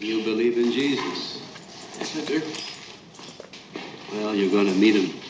[0.00, 1.42] You believe in Jesus.
[4.12, 5.27] Well, you're going to meet him.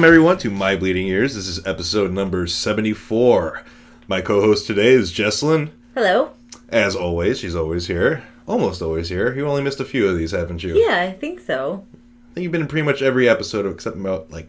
[0.00, 1.34] Welcome everyone to My Bleeding Ears.
[1.34, 3.62] This is episode number 74.
[4.08, 5.72] My co-host today is Jesselyn.
[5.94, 6.30] Hello.
[6.70, 8.24] As always, she's always here.
[8.46, 9.34] Almost always here.
[9.36, 10.74] You only missed a few of these, haven't you?
[10.74, 11.84] Yeah, I think so.
[11.92, 14.48] I think you've been in pretty much every episode except about like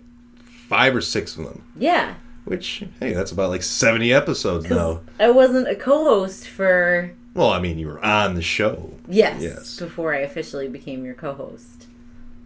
[0.69, 1.61] five or six of them.
[1.75, 2.13] Yeah.
[2.45, 5.01] Which, hey, that's about like 70 episodes now.
[5.19, 8.93] I wasn't a co-host for Well, I mean, you were on the show.
[9.05, 9.77] yes, Yes.
[9.79, 11.87] before I officially became your co-host.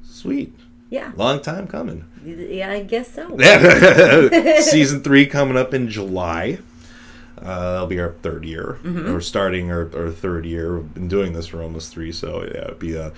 [0.04, 0.56] Sweet.
[0.90, 1.12] Yeah.
[1.16, 2.06] Long time coming.
[2.24, 3.38] Yeah, I guess so.
[4.62, 6.60] Season three coming up in July.
[7.38, 8.80] Uh, that'll be our third year.
[8.84, 9.12] Mm-hmm.
[9.14, 10.78] We're starting our, our third year.
[10.80, 13.12] We've been doing this for almost three, so yeah, it'll be a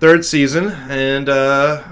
[0.00, 1.82] third season and uh,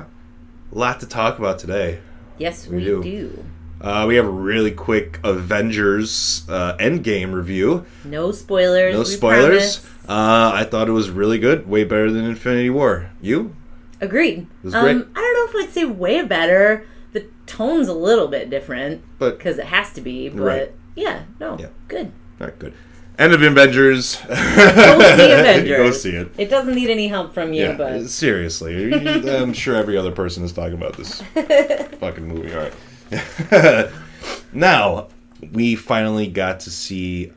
[0.73, 2.01] a lot to talk about today.
[2.39, 3.03] Yes, We we, do.
[3.03, 3.45] do.
[3.81, 7.85] Uh, we have a really quick Avengers uh, Endgame review.
[8.05, 8.95] No spoilers.
[8.95, 9.85] No spoilers.
[10.09, 11.69] Uh, I thought it was really good.
[11.69, 13.11] Way better than Infinity War.
[13.21, 13.55] You?
[14.01, 14.47] Agreed.
[14.63, 14.97] was um, great.
[14.97, 16.87] I don't know if I'd say way better.
[17.13, 20.29] The tone's a little bit different But because it has to be.
[20.29, 20.73] But Right.
[20.95, 21.69] yeah, no, Yeah.
[21.89, 22.13] good.
[22.41, 22.75] all right, good.
[23.19, 24.17] End of Avengers.
[24.29, 25.77] Go see Avengers.
[25.77, 26.31] Go see it.
[26.39, 28.93] It doesn't need any help from you, Yeah, but seriously,
[29.29, 31.21] I'm sure every other person is talking about this
[31.99, 32.55] fucking movie.
[32.55, 33.91] All right.
[34.53, 35.09] now
[35.53, 37.33] we finally got to see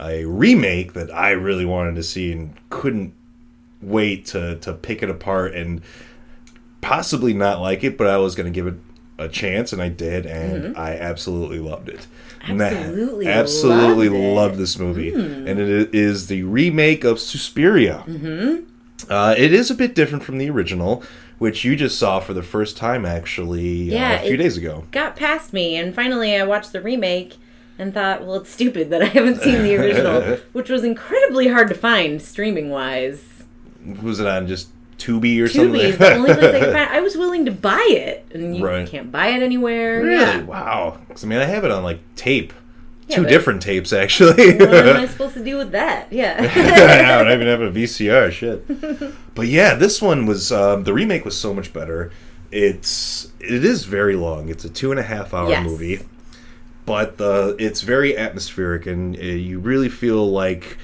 [0.00, 3.14] a remake that I really wanted to see and couldn't
[3.82, 5.82] wait to to pick it apart and
[6.80, 8.74] possibly not like it, but I was going to give it
[9.18, 11.98] a chance, and I did, and I absolutely loved it.
[12.00, 12.08] That-
[12.42, 12.60] Mm-hmm.
[12.60, 14.34] Absolutely absolutely loved it.
[14.34, 18.02] Loved this movie, and it is the remake of Suspiria.
[18.08, 18.64] Mm-hmm.
[19.08, 21.04] Uh, it is a bit different from the original,
[21.38, 23.62] which you just saw for the first time actually
[23.92, 24.84] Yeah, uh, a few days ago.
[24.90, 27.36] got past me and finally I watched the remake
[27.78, 31.68] and thought, well, it's stupid that I haven't seen the original, which was incredibly hard
[31.68, 33.24] to find streaming wise.
[34.02, 35.80] Was it on just Tubi or Tubi something?
[35.80, 36.90] is the only place I could find.
[36.90, 38.86] I was willing to buy it, and you Right.
[38.88, 40.02] can't buy it anywhere.
[40.02, 40.14] Really?
[40.22, 40.42] Yeah.
[40.42, 40.98] Wow.
[41.08, 42.52] 'Cause, I mean, I have it on like tape.
[43.08, 44.56] Yeah, Two different tapes, actually.
[44.58, 46.12] What am I supposed to do with that?
[46.12, 46.36] Yeah.
[47.18, 48.30] I don't even have a VCR.
[48.30, 48.64] Shit.
[49.34, 52.12] But yeah, this one was um, the remake was so much better.
[52.52, 54.48] It's it is very long.
[54.50, 55.64] It's a two and a half hour Yes.
[55.64, 56.00] movie,
[56.86, 60.76] but the it's very atmospheric, and uh, you really feel like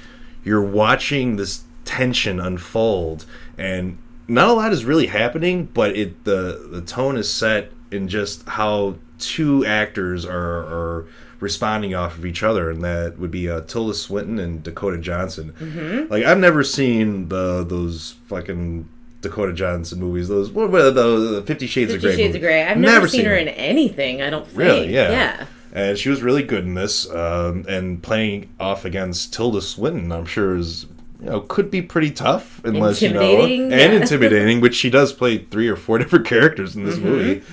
[0.43, 3.25] you're watching this tension unfold,
[3.57, 8.07] and not a lot is really happening, but it the the tone is set in
[8.07, 11.07] just how two actors are are
[11.39, 15.53] responding off of each other, and that would be uh, Tilda Swinton and Dakota Johnson.
[15.59, 16.11] Mm-hmm.
[16.11, 18.87] Like I've never seen the those fucking
[19.21, 20.27] Dakota Johnson movies.
[20.27, 22.23] Those what were the, the Fifty Shades of Fifty Grey.
[22.23, 22.47] Shades of movies.
[22.47, 22.63] Grey.
[22.65, 24.21] I've never, seen, her in anything.
[24.21, 24.59] I don't think.
[24.59, 24.93] Really?
[24.93, 25.11] Yeah.
[25.11, 25.45] Yeah.
[25.71, 30.25] And she was really good in this, um, and playing off against Tilda Swinton, I'm
[30.25, 30.87] sure is
[31.21, 33.91] you know could be pretty tough unless you know and yeah.
[33.91, 37.05] intimidating, which she does play three or four different characters in this Mm-hmm.
[37.09, 37.43] movie.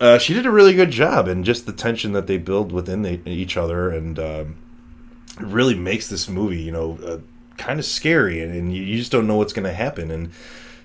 [0.00, 3.02] Uh, she did a really good job, and just the tension that they build within
[3.02, 4.56] the, each other, and um,
[5.38, 7.18] it really makes this movie, you know, uh,
[7.58, 10.10] kind of scary, and, and you, you just don't know what's going to happen.
[10.10, 10.30] And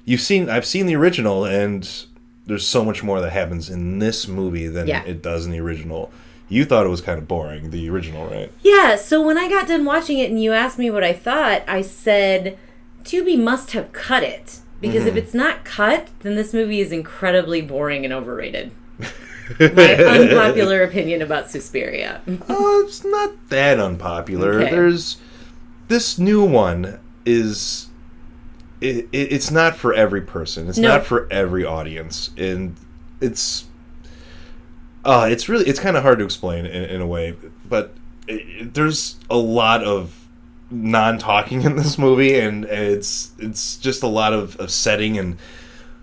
[0.05, 1.89] you've seen, I've seen the original, and
[2.45, 5.03] there's so much more that happens in this movie than Yeah.
[5.05, 6.11] it does in the original.
[6.49, 8.51] You thought it was kind of boring, the original, right?
[8.61, 11.61] Yeah, so when I got done watching it and you asked me what I thought,
[11.67, 12.57] I said
[13.03, 14.59] Tubi must have cut it.
[14.81, 15.09] Because Mm-hmm.
[15.09, 18.71] if it's not cut, then this movie is incredibly boring and overrated.
[19.59, 22.21] My unpopular opinion about Suspiria.
[22.49, 24.61] Oh, it's not that unpopular.
[24.61, 24.71] Okay.
[24.71, 25.17] There's
[25.87, 27.87] this new one is
[28.79, 30.69] it, it, it's not for every person.
[30.69, 30.87] It's No.
[30.89, 32.75] not for every audience, and
[33.19, 33.65] it's
[35.11, 37.35] uh it's really it's kind of hard to explain in, in a way,
[37.67, 37.85] but
[38.27, 40.13] it, it- there's a lot of
[40.71, 45.37] non-talking in this movie, and it's it's just a lot of, of setting and.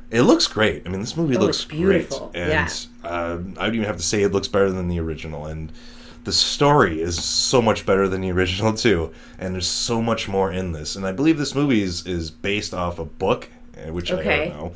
[0.09, 0.85] It looks great.
[0.87, 2.29] I mean, this movie Oh, looks beautiful.
[2.33, 2.71] great, and Yeah.
[3.11, 5.47] uh, I would even have to say it looks better than the original.
[5.47, 5.73] And
[6.23, 9.11] the story is so much better than the original too.
[9.41, 10.95] And there's so much more in this.
[10.95, 14.49] And I believe this movie is, is based off a book, uh, which I don't
[14.51, 14.73] know.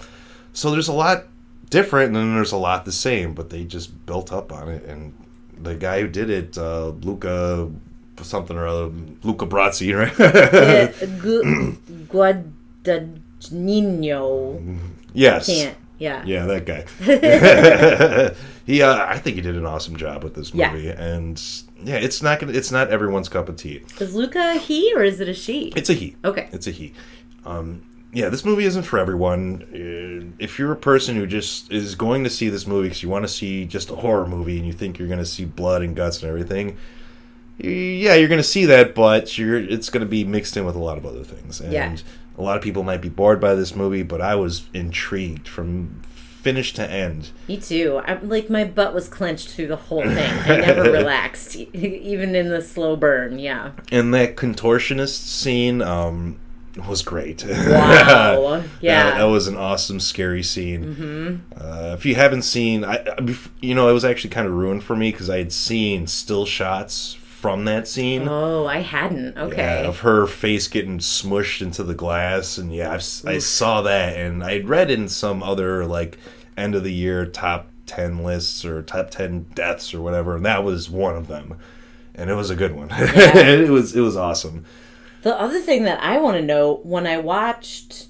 [0.53, 1.27] So there's a lot
[1.71, 4.85] different, and then there's a lot the same, but they just built up on it.
[4.85, 5.13] And
[5.61, 7.71] the guy who did it, uh, Luca
[8.23, 8.91] something or other,
[9.23, 10.13] Luca Brasi, right?
[10.21, 11.77] Uh, Gu-
[13.51, 14.79] Guadagnino.
[15.13, 15.47] yes.
[15.47, 15.77] Can't.
[15.99, 16.23] Yeah.
[16.25, 16.87] Yeah, that guy.
[18.67, 20.73] he, uh, I think he did an awesome job with this Yeah.
[20.73, 21.41] movie, and
[21.83, 23.83] yeah, it's not gonna, it's not everyone's cup of tea.
[24.01, 25.73] Is Luca a he or is it a she?
[25.77, 26.17] It's a he.
[26.25, 26.49] Okay.
[26.53, 26.95] It's a he.
[27.45, 27.83] Um,
[28.13, 29.63] yeah, this movie isn't for everyone.
[29.73, 33.09] Uh, If you're a person who just is going to see this movie because you
[33.09, 35.83] want to see just a horror movie and you think you're going to see blood
[35.83, 36.77] and guts and everything,
[37.59, 40.75] yeah, you're going to see that, but you're it's going to be mixed in with
[40.77, 41.61] a lot of other things.
[41.61, 41.97] And Yeah.
[42.39, 46.03] a lot of people might be bored by this movie, but I was intrigued from
[46.43, 47.29] finish to end.
[47.49, 48.01] Me too.
[48.07, 50.33] I'm like my butt was clenched through the whole thing.
[50.47, 53.39] I never relaxed, even in the slow burn.
[53.39, 53.73] Yeah.
[53.93, 56.39] And that contortionist scene um,
[56.89, 57.45] was great.
[57.47, 58.63] Wow.
[58.81, 59.11] Yeah.
[59.11, 60.85] That, that was an awesome, scary scene.
[60.95, 61.61] Mm-hmm.
[61.61, 64.85] Uh, if you haven't seen, I, I- you know, it was actually kind of ruined
[64.85, 68.29] for me because I had seen still shots from that scene.
[68.29, 69.37] Oh, I hadn't.
[69.37, 69.57] Okay.
[69.57, 74.17] Yeah, of her face getting smushed into the glass, and yeah, I've, I saw that,
[74.17, 76.19] and I read in some other like
[76.57, 80.65] end of the year top ten lists or top ten deaths or whatever, and that
[80.65, 81.57] was one of them,
[82.15, 82.89] and it was a good one.
[82.93, 84.67] it was it was awesome.
[85.23, 88.09] The other thing that I want to know when I watched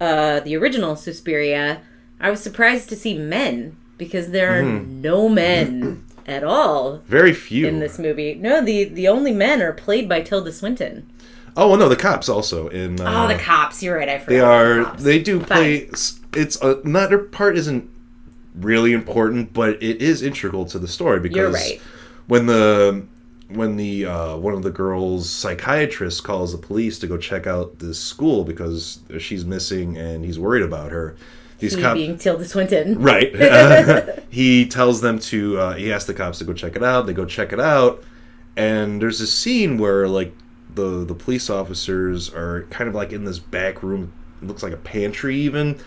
[0.00, 1.82] uh, the original Suspiria,
[2.20, 5.00] I was surprised to see men because there are Mm-hmm.
[5.02, 8.34] no men at all Very few in this movie.
[8.34, 11.10] No, the the only men are played by Tilda Swinton.
[11.56, 13.00] Oh well, no, the cops also in.
[13.00, 13.82] Uh, Oh, the cops.
[13.82, 14.08] You're right.
[14.08, 14.28] I forgot.
[14.30, 14.96] They are.
[14.96, 15.02] the.
[15.02, 15.46] They do Fine.
[15.46, 15.90] play.
[16.34, 17.90] It's a, not their part isn't
[18.54, 21.80] really important, but it is integral to the story because You're right.
[22.28, 23.04] when the
[23.52, 27.78] when the uh, one of the girls' psychiatrist calls the police to go check out
[27.78, 31.16] this school because she's missing and he's worried about her.
[31.58, 32.98] These He cops, being Tilda Swinton.
[33.02, 33.34] right?
[33.34, 35.58] Uh, he tells them to.
[35.58, 37.06] Uh, he asks the cops to go check it out.
[37.06, 38.02] They go check it out,
[38.56, 40.32] and there's a scene where like
[40.74, 44.12] the the police officers are kind of like in this back room.
[44.40, 45.78] It looks like a pantry even,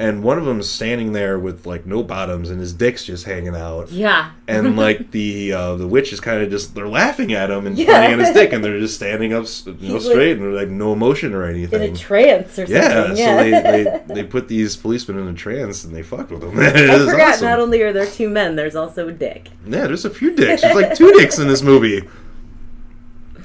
[0.00, 3.26] and one of them is standing there with like no bottoms and his dick's just
[3.26, 3.90] hanging out.
[3.92, 4.30] Yeah.
[4.48, 7.76] And like the uh, the witch is kind of just they're laughing at him and
[7.78, 8.00] Yeah.
[8.00, 10.42] pointing at his dick and they're just standing up you know He's, like, straight and
[10.42, 11.82] they're like no emotion or anything.
[11.82, 12.74] In a trance or something.
[12.74, 13.26] yeah, Yeah.
[13.26, 13.50] so they,
[13.84, 16.58] they they put these policemen in a trance and they fucked with them.
[16.58, 17.34] I forgot.
[17.34, 17.44] awesome.
[17.48, 19.50] Not only are there two men, there's also a dick.
[19.66, 20.62] Yeah, there's a few dicks.
[20.62, 22.08] There's like two dicks in this movie.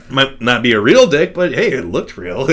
[0.10, 2.46] Might not be a real dick, but hey, it looked real.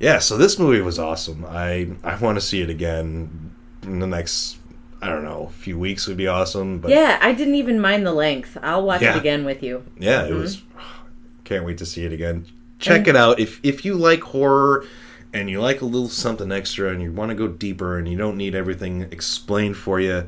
[0.00, 1.44] Yeah, so this movie was awesome.
[1.48, 3.50] I I want to see it again
[3.82, 4.58] in the next
[5.02, 6.78] I don't know, few weeks would be awesome.
[6.78, 8.56] But Yeah, I didn't even mind the length.
[8.62, 9.14] I'll watch Yeah.
[9.14, 9.84] it again with you.
[9.98, 10.62] yeah, it was.
[11.44, 12.46] Can't wait to see it again.
[12.78, 14.86] Check it out if if you like horror
[15.32, 18.16] and you like a little something extra and you want to go deeper and you
[18.16, 20.26] don't need everything explained for you.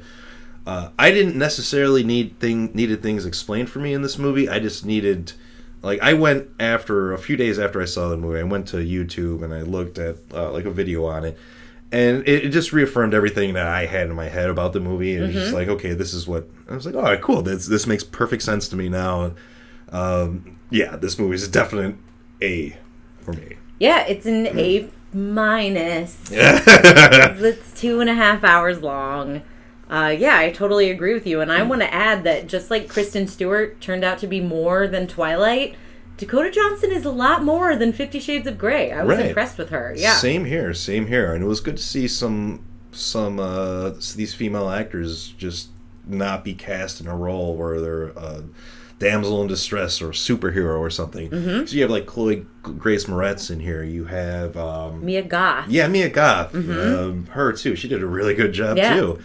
[0.66, 4.48] Uh, I didn't necessarily need thing needed things explained for me in this movie.
[4.48, 5.32] I just needed
[5.86, 8.40] like I went after a few days after I saw the movie.
[8.40, 11.38] I went to YouTube and I looked at uh, like a video on it,
[11.92, 15.14] and it, it just reaffirmed everything that I had in my head about the movie.
[15.16, 16.96] And was just like, okay, this is what I was like.
[16.96, 17.40] All right, cool.
[17.40, 19.34] This this makes perfect sense to me now.
[19.90, 21.94] Um, yeah, this movie is a definite
[22.42, 22.76] A
[23.20, 23.56] for me.
[23.78, 26.30] Yeah, it's an A minus.
[26.32, 29.42] It's two and a half hours long.
[29.88, 31.40] Uh, yeah, I totally agree with you.
[31.40, 34.88] And I want to add that just like Kristen Stewart turned out to be more
[34.88, 35.76] than Twilight,
[36.16, 38.90] Dakota Johnson is a lot more than Fifty Shades of Grey.
[38.90, 39.26] I was Right.
[39.26, 39.94] impressed with her.
[39.96, 40.14] Yeah.
[40.14, 44.70] Same here, same here, and it was good to see some some uh, these female
[44.70, 45.68] actors just
[46.06, 48.42] not be cast in a role where they're a
[48.98, 51.28] damsel in distress or superhero or something.
[51.28, 51.66] Mm-hmm.
[51.66, 53.82] So you have like Chloe Grace Moretz in here.
[53.84, 55.68] You have um, Mia Goth.
[55.68, 57.76] yeah Mia Goth, um, her too.
[57.76, 58.94] She did a really good job Mm-hmm.
[58.94, 59.00] Yeah.
[59.00, 59.18] too.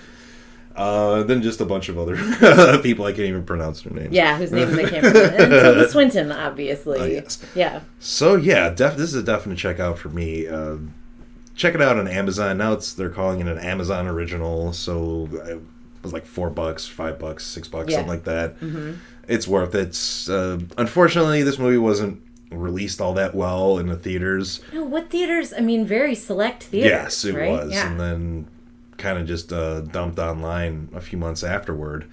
[0.76, 2.16] Uh, then just a bunch of other
[2.82, 4.14] people I can't even pronounce their names.
[4.14, 5.20] Yeah, whose names I can't remember.
[5.44, 7.00] And Tilda Swinton, obviously.
[7.00, 7.44] Oh, yes.
[7.56, 7.82] Yeah.
[8.00, 10.48] So yeah, def- this is a definite check out for me.
[10.48, 10.78] Uh,
[11.56, 12.58] check it out on Amazon.
[12.58, 15.60] Now it's they're calling it an Amazon original, so it
[16.04, 17.98] was like four bucks, five bucks, six bucks, Yeah.
[17.98, 18.56] something like that.
[19.28, 19.98] It's worth it.
[20.30, 24.62] Uh, unfortunately, this movie wasn't released all that well in the theaters.
[24.74, 25.54] No, what theaters?
[25.54, 26.90] I mean, very select theaters.
[26.90, 27.50] yes, it right?
[27.52, 27.90] was, Yeah.
[27.92, 28.48] and then
[29.02, 32.06] kind of just uh, dumped online a few months afterward.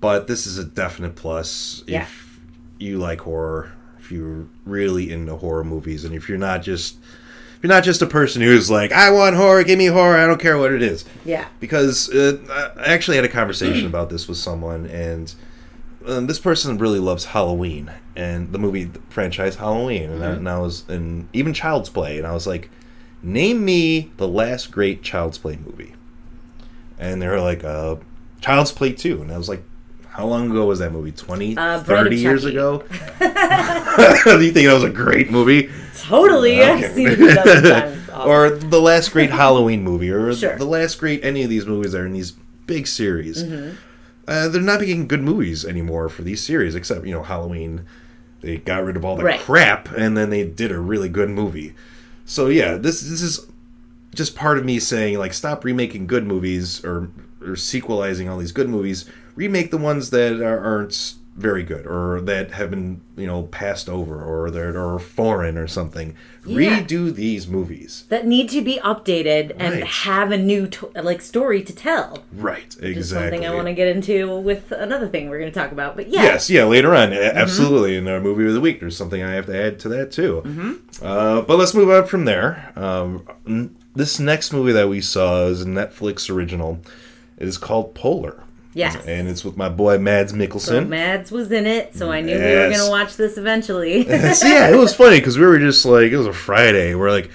[0.00, 2.02] But this is a definite plus Yeah.
[2.02, 2.40] if
[2.78, 6.96] you like horror, if you're really into horror movies, and if you're not just
[7.56, 10.26] if you're not just a person who's like, I want horror, give me horror, I
[10.26, 11.06] don't care what it is.
[11.24, 11.46] yeah.
[11.58, 15.34] Because uh, I actually had a conversation about this with someone, and
[16.06, 20.48] um, this person really loves Halloween and the movie the franchise Halloween, and, I, and
[20.48, 22.68] I was and even Child's Play, and I was like,
[23.22, 25.94] name me the last great Child's Play movie.
[26.98, 27.96] And they were like, uh,
[28.40, 29.22] Child's Play 2.
[29.22, 29.62] And I was like,
[30.08, 31.12] how long ago was that movie?
[31.12, 32.78] 20, Uh, 30 years ago?
[32.78, 32.84] Do
[34.44, 35.68] you think that was a great movie?
[35.96, 36.62] Totally.
[36.62, 38.02] I've seen it a dozen times.
[38.26, 40.56] Or the last great Halloween movie, or Sure.
[40.56, 42.32] the last great any of these movies that are in these
[42.66, 43.42] big series.
[43.44, 43.76] Mm-hmm.
[44.26, 47.84] Uh, they're not making good movies anymore for these series, except you know Halloween.
[48.40, 49.38] They got rid of all the Right.
[49.40, 51.74] crap, and then they did a really good movie.
[52.24, 53.46] So yeah, this this is
[54.16, 57.08] just part of me saying like stop remaking good movies or
[57.42, 59.04] or sequelizing all these good movies.
[59.36, 63.90] Remake the ones that are, aren't very good or that have been you know passed
[63.90, 66.14] over or that are foreign or something.
[66.46, 66.80] Yeah.
[66.80, 68.04] Redo these movies.
[68.08, 72.24] that need to be updated and have a new to- like story to tell.
[72.32, 73.02] Right, exactly.
[73.38, 75.94] Something I want to get into with another thing we're going to talk about.
[75.96, 77.36] But yeah, Yes, yeah, later on, Mm-hmm.
[77.36, 77.96] absolutely.
[77.96, 80.40] In our movie of the week, there's something I have to add to that too.
[80.46, 81.04] Mm-hmm.
[81.04, 82.72] Uh, but let's move on from there.
[82.76, 86.80] Um, this next movie that we saw is a Netflix original.
[87.38, 88.42] It is called Polar.
[88.74, 88.94] Yes.
[89.06, 90.88] and it's with my boy Mads so Mikkelsen.
[90.88, 94.04] Mads was in it, so I knew we were going to watch this eventually.
[94.34, 96.94] so yeah, it was funny because we were just like it was a Friday.
[96.94, 97.30] We're like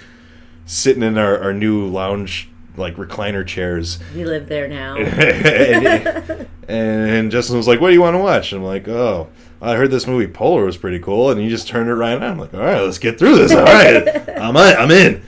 [0.67, 4.95] sitting in our, our new lounge like recliner chairs, we live there now.
[4.97, 9.29] and, and Justin was like, "What do you want to watch?" And I'm like, "Oh,
[9.61, 12.23] I heard this movie Polar was pretty cool," and he just turned it right on.
[12.23, 13.51] I'm like, "All right, let's get through this.
[13.51, 15.21] All right, I'm I'm in."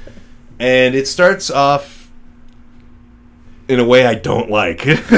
[0.60, 2.10] And it starts off
[3.68, 4.86] in a way I don't like,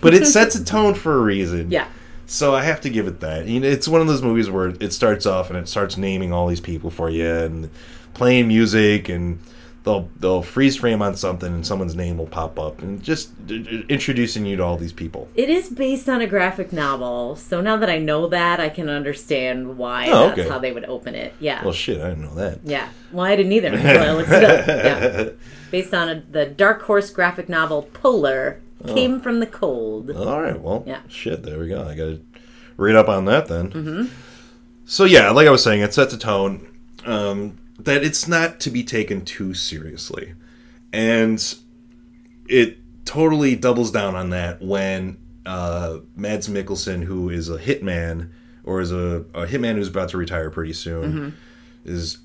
[0.00, 1.70] but it sets a tone for a reason.
[1.70, 1.88] Yeah.
[2.26, 3.46] So I have to give it that.
[3.46, 6.32] You know, it's one of those movies where it starts off and it starts naming
[6.32, 7.70] all these people for you and
[8.14, 9.38] playing music and
[9.84, 13.30] they'll they'll freeze frame on something and someone's name will pop up and just
[13.88, 15.28] introducing you to all these people.
[15.34, 18.88] It is based on a graphic novel, so now that I know that, I can
[18.88, 20.48] understand why Oh, that's okay.
[20.48, 21.34] how they would open it.
[21.40, 21.62] Yeah.
[21.64, 22.60] Well, shit, I didn't know that.
[22.64, 22.88] yeah.
[23.12, 24.66] Well, I didn't either until I looked it up.
[24.66, 25.28] Yeah.
[25.70, 30.10] Based on a, the Dark Horse graphic novel Polar, Came from the Cold.
[30.10, 31.02] All right, well, Yeah.
[31.08, 31.82] shit, there we go.
[31.86, 32.20] I got to
[32.76, 33.70] read up on that then.
[33.70, 34.06] Mm-hmm.
[34.86, 36.66] So yeah, like I was saying, it sets a tone
[37.06, 40.34] um, that it's not to be taken too seriously,
[40.92, 41.54] and
[42.48, 48.30] it totally doubles down on that when uh, Mads Mikkelsen, who is a hitman
[48.64, 51.34] or is a, a hitman who's about to retire pretty soon,
[51.84, 52.18] is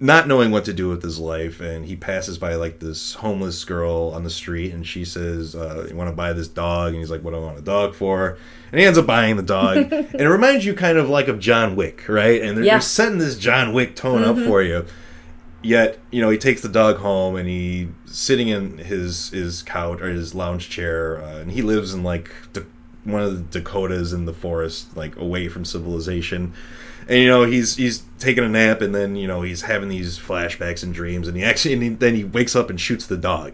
[0.00, 3.64] not knowing what to do with his life and he passes by like this homeless
[3.64, 6.88] girl on the street and she says uh, you want to buy this dog?
[6.92, 8.38] And he's like what do i want a dog for?
[8.72, 9.76] And he ends up buying the dog.
[9.92, 12.40] And it reminds you kind of like of john wick right?
[12.42, 12.74] And they're, Yeah.
[12.74, 14.86] they're setting this john wick tone up for you.
[15.62, 20.00] Yet you know he takes the dog home and he sitting in his his couch
[20.00, 22.64] or his lounge chair uh, and he lives in like the,
[23.04, 26.52] one of the dakotas in the forest like away from civilization
[27.08, 30.18] and you know he's he's taking a nap and then you know he's having these
[30.18, 33.16] flashbacks and dreams and he actually and he, then he wakes up and shoots the
[33.16, 33.52] dog.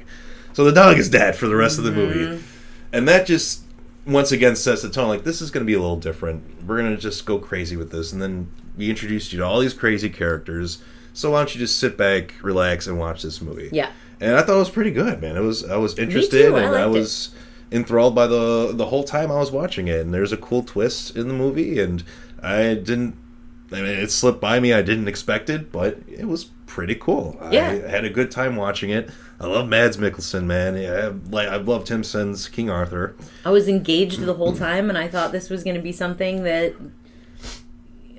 [0.53, 2.21] So the dog is dead for the rest of the movie.
[2.21, 2.47] Mm-hmm.
[2.93, 3.63] And that just
[4.07, 6.65] once again sets the tone like this is going to be a little different.
[6.67, 8.13] We're going to just go crazy with this.
[8.13, 10.83] And then we introduced you to all these crazy characters.
[11.13, 13.69] So why don't you just sit back relax and watch this movie?
[13.73, 13.91] Yeah.
[14.21, 15.37] and i thought it was pretty good man.
[15.37, 16.91] It was i was interested too, and i it.
[16.91, 17.35] was
[17.73, 20.01] enthralled by the the whole time i was watching it.
[20.01, 22.03] And there's a cool twist in the movie and
[22.43, 23.15] i didn't
[23.73, 24.73] I mean, it slipped by me.
[24.73, 27.39] I didn't expect it, but it was pretty cool.
[27.51, 27.69] Yeah.
[27.71, 29.11] I had a good time watching it.
[29.41, 30.77] I love Mads Mikkelsen, man.
[30.77, 33.17] Yeah, like I've loved him since King Arthur.
[33.45, 36.43] I was engaged the whole time, and I thought this was going to be something
[36.45, 36.75] that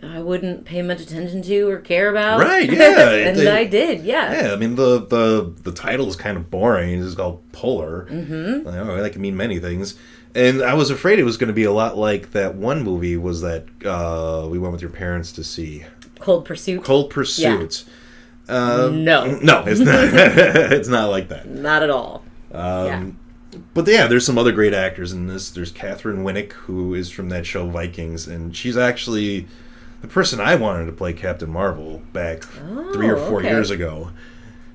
[0.02, 2.40] I wouldn't pay much attention to or care about.
[2.40, 4.48] Right, yeah, and I did, yeah.
[4.48, 7.04] Yeah, I mean the the the title is kind of boring.
[7.04, 8.08] It's called Polar.
[8.10, 8.68] Mm-hmm.
[8.68, 9.96] Like, oh, that can mean many things.
[10.34, 13.18] And I was afraid it was going to be a lot like that one movie
[13.18, 15.84] was that uh, we went with your parents to see,
[16.20, 16.84] Cold Pursuit.
[16.84, 17.84] Cold Pursuit.
[18.48, 20.04] Uh, no, no, it's not.
[20.72, 21.48] it's not like that.
[21.50, 22.24] not at all.
[22.54, 23.18] Um,
[23.74, 25.50] But yeah, there's some other great actors in this.
[25.50, 29.48] There's Katheryn Winnick, who is from that show Vikings, and she's actually
[30.02, 32.44] the person I wanted to play Captain Marvel back
[32.94, 33.50] three or four okay.
[33.50, 34.12] years ago.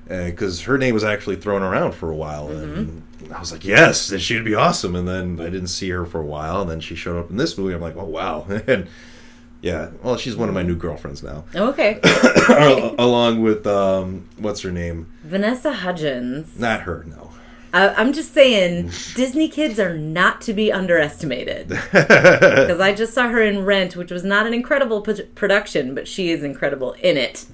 [0.07, 2.99] Because her name was actually thrown around for a while, Mm-hmm.
[3.33, 6.21] I was like, "Yes, that she'd be awesome." And then I didn't see her for
[6.21, 7.73] a while, and then she showed up in this movie.
[7.73, 8.87] I'm like, "Oh wow!" and
[9.61, 11.99] yeah, well, she's one of my new girlfriends now, Okay.
[12.99, 15.11] along with um, what's her name?
[15.23, 16.59] Vanessa Hudgens.
[16.59, 17.31] Not her, no.
[17.73, 21.69] I, I'm just saying, Disney kids are not to be underestimated.
[21.91, 26.07] Because I just saw her in Rent, which was not an incredible p- production, but
[26.07, 27.45] she is incredible in it.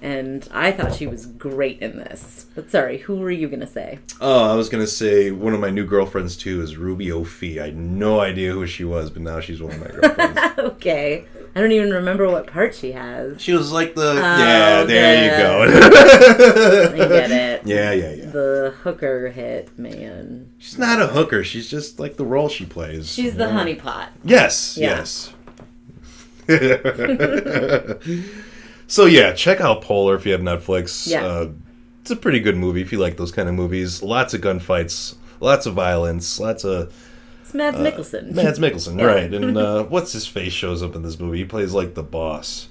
[0.00, 2.46] And I thought she was great in this.
[2.54, 3.98] But sorry, who were you going to say?
[4.20, 7.58] Oh, I was gonna say one of my new girlfriends too is Ruby O'Fee.
[7.60, 10.38] I had no idea who she was, but now she's one of my girlfriends.
[10.58, 11.24] okay.
[11.54, 13.40] I don't even remember what part she has.
[13.42, 14.84] She was like the oh, yeah.
[14.84, 16.98] There Oh, I you go.
[17.04, 17.66] I get it.
[17.66, 18.26] Yeah, yeah, yeah.
[18.30, 20.52] The hooker hit man.
[20.58, 21.42] She's not a hooker.
[21.42, 23.12] She's just like the role she plays.
[23.12, 24.08] She's the honeypot.
[24.24, 24.98] Yes, Yeah.
[24.98, 25.32] yes.
[28.88, 31.06] so yeah, check out Polar if you have Netflix.
[31.06, 31.24] Yeah.
[31.24, 31.50] Uh,
[32.00, 34.02] it's a pretty good movie if you like those kind of movies.
[34.02, 36.92] Lots of gunfights, lots of violence, lots of
[37.42, 38.32] It's Mads Mikkelsen.
[38.32, 39.04] Mads Mikkelsen, Yeah.
[39.04, 39.32] right?
[39.34, 41.38] And uh, what's his face shows up in this movie?
[41.38, 42.68] He plays like the boss.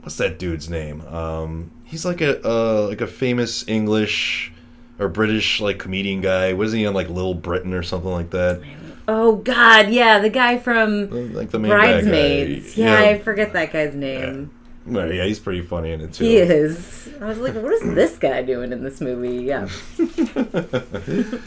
[0.00, 1.00] What's that dude's name?
[1.08, 4.52] Um, he's like a uh, like a famous English
[4.98, 6.52] or British like comedian guy.
[6.52, 8.62] Wasn't he on like Little Britain or something like that?
[9.08, 11.92] Oh God, yeah, the guy from Like the main bad guy.
[11.94, 12.76] Bridesmaids.
[12.76, 14.50] Yeah, I forget that guy's name.
[14.88, 16.24] Well, yeah, he's pretty funny in it too.
[16.24, 17.08] He is.
[17.20, 19.44] I was like, what is this guy doing in this movie?
[19.44, 19.68] Yeah.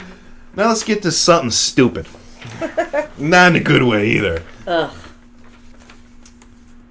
[0.53, 2.07] Now let's get to something stupid.
[3.17, 4.43] Not in a good way either.
[4.67, 4.93] Ugh.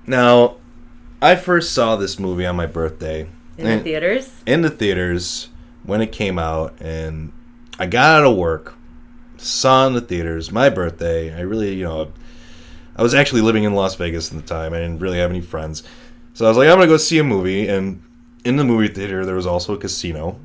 [0.06, 0.56] Now,
[1.20, 3.28] I first saw this movie on my birthday
[3.58, 4.32] In the theaters.
[4.46, 5.50] in the theaters
[5.84, 7.32] when it came out, and
[7.78, 8.74] I got out of work,
[9.36, 11.34] saw in the theaters, my birthday.
[11.34, 12.12] I really, you know,
[12.96, 14.72] I was actually living in Las Vegas at the time.
[14.72, 15.82] I didn't really have any friends.
[16.40, 17.68] So I was like, I'm to go see a movie.
[17.68, 18.02] And
[18.46, 20.40] in the movie theater, there was also a casino.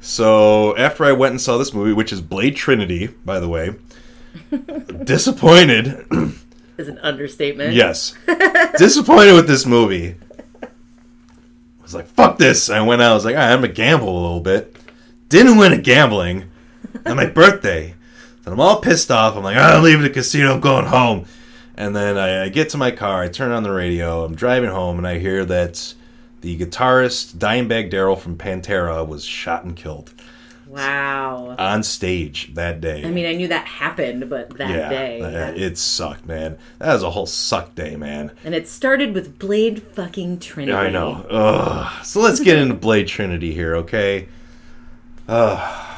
[0.00, 3.74] So after I went and saw this movie, which is Blade Trinity, by the way,
[5.02, 6.06] disappointed.
[6.78, 7.74] Is an understatement.
[7.74, 8.14] Yes.
[8.78, 10.14] Disappointed with this movie.
[10.62, 10.68] I
[11.82, 12.70] was like, fuck this.
[12.70, 14.76] I went out, I was like, right, I'm gonna gamble a little bit.
[15.28, 16.48] Didn't win at gambling
[17.04, 17.96] on my birthday.
[18.44, 19.36] And I'm all pissed off.
[19.36, 21.26] I'm like, "Ah, I'm leaving the casino, I'm going home.
[21.76, 24.70] And then I, I get to my car, I turn on the radio, I'm driving
[24.70, 25.94] home, and I hear that
[26.42, 30.12] the guitarist Dimebag Darrell from Pantera was shot and killed
[30.66, 31.56] Wow.
[31.58, 33.04] on stage that day.
[33.04, 35.20] I mean, I knew that happened, but that day.
[35.20, 35.48] uh, yeah.
[35.50, 36.58] it sucked, man.
[36.78, 38.30] That was a whole suck day, man.
[38.44, 40.76] and it started with Blade fucking Trinity.
[40.76, 41.26] I know.
[41.28, 42.04] Ugh.
[42.04, 44.28] So let's get into Blade Trinity here, okay?
[45.26, 45.89] Uh,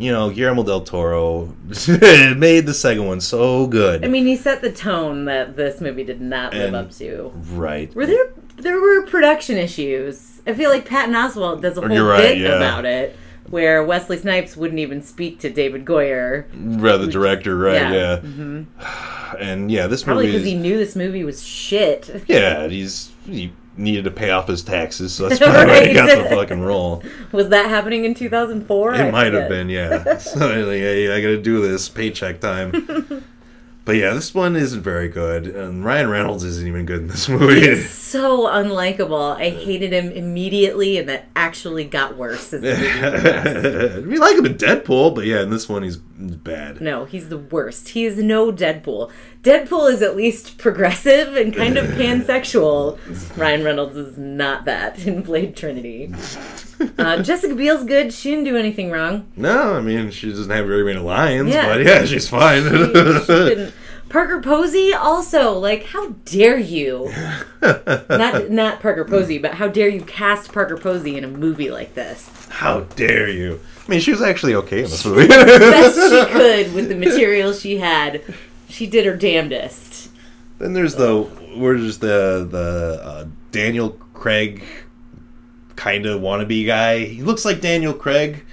[0.00, 1.46] you know, Guillermo del Toro
[2.36, 4.04] made the second one so good.
[4.04, 7.32] I mean, he set the tone that this movie did not live And- up to.
[7.52, 7.94] right.
[7.94, 10.40] Were there there were production issues?
[10.46, 12.56] I feel like Patton Oswalt does a whole right, bit yeah.
[12.56, 13.16] about it,
[13.48, 17.74] where Wesley Snipes wouldn't even speak to David Goyer, Right, the director, right?
[17.74, 17.92] Yeah.
[17.92, 18.16] Yeah.
[18.18, 18.62] Mm-hmm.
[19.40, 20.38] And yeah, this probably movie.
[20.38, 22.24] because he knew this movie was shit.
[22.26, 26.06] yeah, he's he needed to pay off his taxes, so that's probably why he got
[26.06, 27.02] the fucking role.
[27.32, 28.94] Was that happening in 2004?
[28.94, 30.18] It might have been, yeah.
[30.18, 33.24] so like, hey, I got to do this paycheck time.
[33.90, 37.28] but yeah, this one isn't very good, and Ryan Reynolds isn't even good in this
[37.28, 37.60] movie.
[37.60, 39.34] He's so unlikable.
[39.36, 44.06] I hated him immediately, and that actually got worse as the movie progressed.
[44.06, 46.80] we like him in Deadpool, but yeah, in this one he's bad.
[46.80, 47.88] No, he's the worst.
[47.88, 49.10] He is no Deadpool.
[49.42, 52.96] Deadpool is at least progressive and kind of pansexual.
[53.36, 56.12] Ryan Reynolds is not that in Blade Trinity.
[56.96, 58.12] Uh, Jessica Biel's good.
[58.12, 59.26] She didn't do anything wrong.
[59.36, 61.66] No, I mean she doesn't have very many lines, Yeah.
[61.66, 62.62] but yeah, she's fine.
[62.62, 63.74] She, she didn't.
[64.10, 67.10] Parker Posey also like how dare you
[67.62, 71.94] not not Parker Posey but how dare you cast Parker Posey in a movie like
[71.94, 73.60] this How dare you?
[73.86, 75.26] I mean, she was actually okay in this movie.
[75.28, 78.22] best she could with the material she had
[78.68, 80.10] she did her damnedest
[80.58, 81.22] Then there's the
[81.56, 84.62] where's the the uh, Daniel Craig
[85.76, 87.04] kind of wannabe guy.
[87.04, 88.44] He looks like Daniel Craig,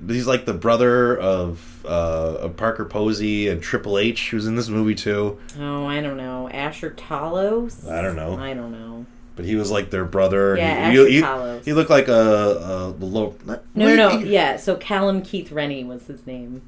[0.00, 4.68] but he's like the brother of uh, Parker Posey and Triple H, who's in this
[4.68, 5.38] movie too.
[5.58, 8.36] oh I don't know Asher Talos I don't know.
[8.38, 10.56] I don't know But he was like their brother.
[10.56, 11.64] Yeah, he, Asher he, Talos.
[11.64, 13.34] he looked like a, a low.
[13.44, 16.62] not- no no no he- yeah so Callum Keith Rennie was his name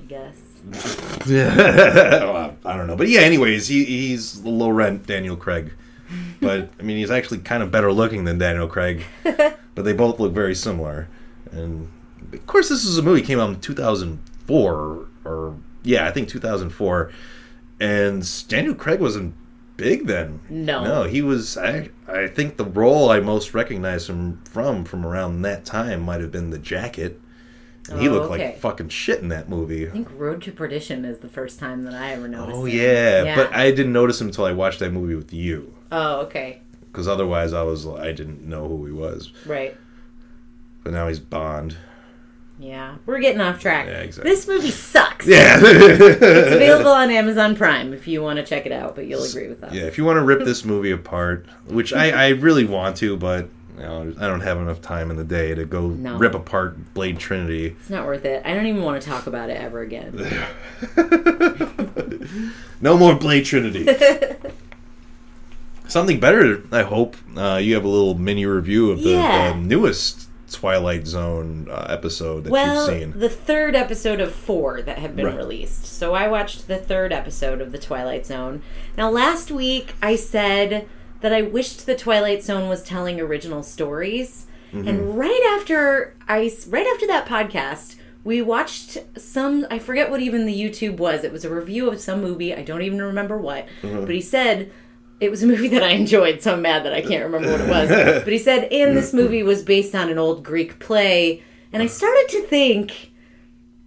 [0.00, 0.36] I guess
[1.26, 3.20] Yeah, I don't know, but yeah.
[3.20, 5.72] Anyways, he he's the low rent Daniel Craig,
[6.40, 10.18] but I mean he's actually kind of better looking than Daniel Craig, but they both
[10.18, 11.08] look very similar.
[11.52, 11.88] And
[12.32, 13.74] of course, this is a movie came out in two
[14.48, 17.10] thousand four, or yeah, I think two thousand four,
[17.80, 19.34] and Daniel Craig wasn't
[19.76, 20.40] big then.
[20.48, 20.82] No.
[20.84, 21.56] no, he was.
[21.56, 26.20] I I think the role I most recognized him from from around that time might
[26.20, 27.20] have been the jacket.
[27.90, 28.48] And he Oh, looked okay.
[28.48, 29.88] like fucking shit in that movie.
[29.88, 32.76] I think Road to Perdition is the first time that I ever noticed Oh him.
[32.76, 33.22] yeah.
[33.22, 33.34] Yeah.
[33.34, 35.72] but I didn't notice him until I watched that movie with you.
[35.90, 36.60] oh okay
[36.92, 39.32] Because otherwise, I was I didn't know who he was.
[39.46, 39.74] right
[40.84, 41.78] But now he's Bond.
[42.60, 43.86] Yeah, we're getting off track.
[43.86, 44.30] Yeah, exactly.
[44.32, 45.26] This movie sucks.
[45.28, 45.58] Yeah.
[45.62, 49.46] It's available on Amazon Prime if you want to check it out, but you'll agree
[49.48, 49.72] with us.
[49.72, 53.16] Yeah, if you want to rip this movie apart, which I, I really want to,
[53.16, 56.16] but you know, I don't have enough time in the day to go No.
[56.16, 57.76] rip apart Blade Trinity.
[57.80, 58.42] It's not worth it.
[58.44, 60.16] I don't even want to talk about it ever again.
[62.80, 63.86] no more Blade Trinity.
[65.88, 67.16] Something better, I hope.
[67.36, 69.52] Uh, you have a little mini review of the, Yeah.
[69.52, 73.18] the newest Twilight Zone uh, episode that well, you've seen.
[73.18, 75.36] the third episode of four that have been Right.
[75.36, 75.84] released.
[75.86, 78.62] So I watched the third episode of The Twilight Zone.
[78.96, 80.88] Now, last week I said
[81.20, 84.46] that I wished The Twilight Zone was telling original stories.
[84.72, 84.88] Mm-hmm.
[84.88, 89.66] And right after I, right after that podcast, we watched some.
[89.70, 91.24] I forget what even the YouTube was.
[91.24, 92.54] It was a review of some movie.
[92.54, 93.66] I don't even remember what.
[93.82, 94.00] Mm-hmm.
[94.00, 94.70] But he said
[95.20, 97.60] it was a movie that I enjoyed, so I'm mad that I can't remember what
[97.60, 97.88] it was.
[98.24, 101.42] but he said, and this movie was based on an old Greek play.
[101.72, 103.12] And I started to think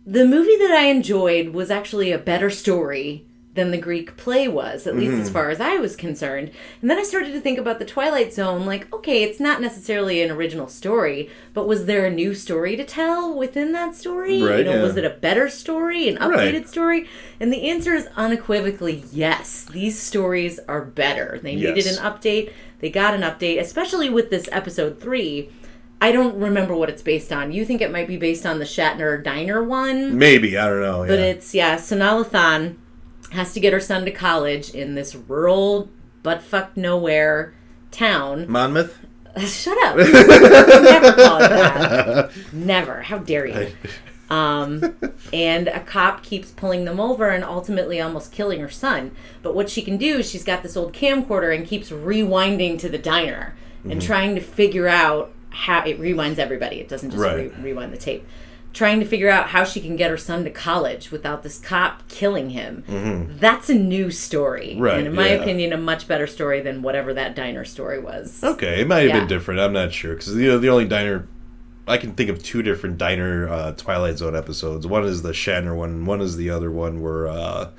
[0.06, 4.88] the movie that I enjoyed was actually a better story than the Greek play was,
[4.88, 5.34] at least as mm-hmm.
[5.34, 6.52] far as I was concerned.
[6.82, 10.22] And then I started to think about the Twilight Zone like, okay, it's not necessarily
[10.22, 14.38] an original story, but was there a new story to tell within that story?
[14.38, 14.82] you know, yeah.
[14.82, 16.70] was it a better story, an updated Right.
[16.70, 17.10] story?
[17.42, 19.66] And the answer is unequivocally yes.
[19.66, 21.40] These stories are better.
[21.44, 22.54] They needed an update.
[22.80, 25.50] They got an update, especially with this episode three.
[26.00, 27.52] I don't remember what it's based on.
[27.52, 30.18] You think it might be based on the Shatner Diner one?
[30.18, 31.06] Maybe, I don't know.
[31.06, 31.26] But yeah.
[31.26, 32.78] it's yeah, Sanaa Lathan
[33.32, 35.90] has to get her son to college in this rural
[36.24, 37.54] butt fuck nowhere
[37.92, 38.46] town.
[38.50, 38.98] Monmouth?
[39.46, 39.96] Shut up.
[39.98, 42.32] Never call it that.
[42.54, 43.02] Never.
[43.02, 43.72] How dare you?
[44.30, 44.96] Um,
[45.34, 49.12] and a cop keeps pulling them over and ultimately almost killing her son.
[49.42, 52.90] But what she can do is she's got this old camcorder and keeps rewinding to
[52.90, 53.92] the diner Mm-hmm.
[53.94, 56.80] and trying to figure out how it rewinds everybody.
[56.80, 57.52] It doesn't just Right.
[57.58, 58.24] re- rewind the tape.
[58.74, 62.08] Trying to figure out how she can get her son to college without this cop
[62.08, 62.86] killing him.
[63.40, 64.70] That's a new story.
[64.74, 64.82] Mm-hmm.
[64.82, 65.42] Right, And in my yeah.
[65.42, 68.42] opinion, a much better story than whatever that diner story was.
[68.44, 69.20] Okay, it might have Yeah.
[69.20, 69.60] been different.
[69.60, 71.28] I'm not sure because the the only diner
[71.88, 74.88] I can think of two different diner uh, Twilight Zone episodes.
[74.88, 76.06] One is the Shatner one.
[76.06, 77.70] One is the other one where uh,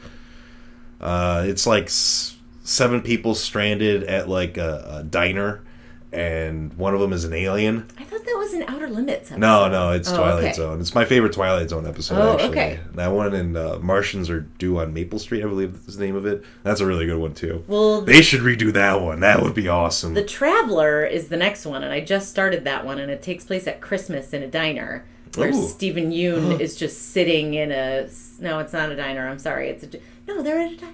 [1.00, 5.62] uh, it's like s- seven people stranded at like a, a diner,
[6.12, 7.86] and one of them is an alien.
[7.98, 9.40] I thought that was an Outer Limits episode.
[9.40, 10.52] No, no, it's Oh, Twilight okay.
[10.52, 10.80] Zone.
[10.80, 12.18] It's my favorite Twilight Zone episode.
[12.18, 12.48] Oh, actually.
[12.50, 12.80] okay.
[12.94, 16.16] That one and uh, Martians are due on Maple Street, I believe is the name
[16.16, 16.44] of it.
[16.64, 17.64] That's a really good one too.
[17.66, 19.20] Well, They should redo that one.
[19.20, 20.14] That would be awesome.
[20.14, 23.44] The Traveler is the next one, and I just started that one, and it takes
[23.44, 25.04] place at Christmas in a diner
[25.36, 25.66] where Ooh.
[25.66, 28.08] Steven Yeun is just sitting in a.
[28.38, 29.26] No, it's not a diner.
[29.28, 29.70] I'm sorry.
[29.70, 29.98] It's a.
[30.28, 30.92] No, they're at a diner.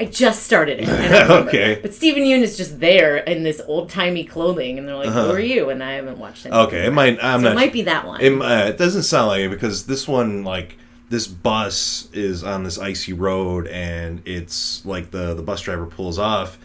[0.00, 0.88] I just started it.
[1.30, 1.78] Okay.
[1.80, 5.30] But Steven Yeun is just there in this old timey clothing, and they're like, "Who
[5.30, 6.52] are you?" And I haven't watched it.
[6.52, 6.66] Uh-huh.
[6.66, 7.22] okay, it might.
[7.22, 7.52] I'm so not.
[7.52, 8.20] it might be that one.
[8.20, 10.76] It, uh, it doesn't sound like it because this one, like,
[11.10, 16.18] this bus is on this icy road, and it's like the the bus driver pulls
[16.18, 16.58] off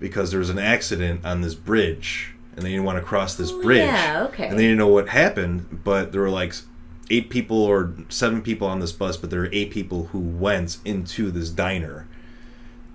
[0.00, 3.50] because there was an accident on this bridge, and they didn't want to cross this
[3.52, 3.78] Oh, bridge.
[3.86, 4.48] yeah, okay.
[4.48, 6.54] And they didn't know what happened, but there were like
[7.10, 10.78] eight people or seven people on this bus, but there were eight people who went
[10.84, 12.06] into this diner,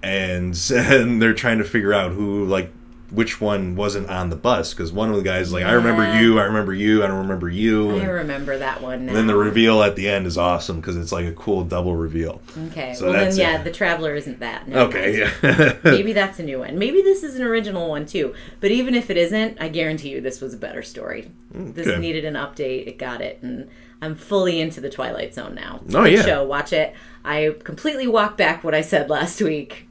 [0.03, 2.71] and and they're trying to figure out who like
[3.09, 6.39] which one wasn't on the bus because one of the guys like I remember you,
[6.39, 7.91] I remember you, I don't remember you.
[7.91, 9.05] I and- remember that one.
[9.05, 12.41] Then the reveal at the end is awesome because it's like a cool double reveal.
[12.71, 12.95] Okay.
[12.95, 13.65] So well, then yeah, it.
[13.65, 14.67] the Traveler isn't that.
[14.67, 14.79] Mind.
[14.79, 15.77] Okay, yeah.
[15.83, 16.79] Maybe that's a new one.
[16.79, 18.33] Maybe this is an original one too.
[18.59, 21.29] But even if it isn't, I guarantee you this was a better story.
[21.51, 22.87] This needed an update.
[22.87, 23.69] It got it, and
[24.01, 25.81] I'm fully into the Twilight Zone now.
[25.85, 26.23] It's Oh, yeah.
[26.23, 26.43] show.
[26.43, 26.95] Watch it.
[27.23, 29.87] I completely walk back what I said last week.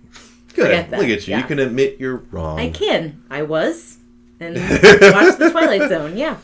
[0.54, 0.90] Good.
[0.90, 0.98] That.
[0.98, 1.32] Look at you.
[1.32, 1.38] Yeah.
[1.38, 2.58] You can admit you're wrong.
[2.58, 3.22] I can.
[3.30, 3.98] I was.
[4.40, 6.16] And watch the Twilight Zone.
[6.16, 6.36] Yeah.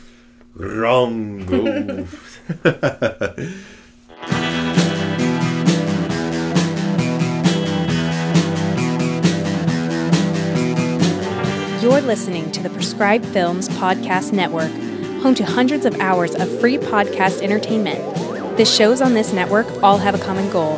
[0.55, 2.07] Wrong.
[11.81, 14.71] You're listening to the Prescribed Films Podcast Network,
[15.21, 17.99] home to hundreds of hours of free podcast entertainment.
[18.57, 20.77] The shows on this network all have a common goal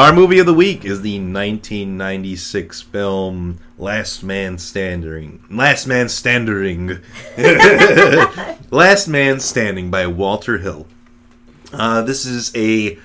[0.00, 5.44] Our movie of the week is the 1996 film Last Man Standing.
[5.50, 7.00] Last Man Standing.
[8.70, 10.86] Last Man Standing by Walter Hill.
[11.70, 12.98] Uh, this is a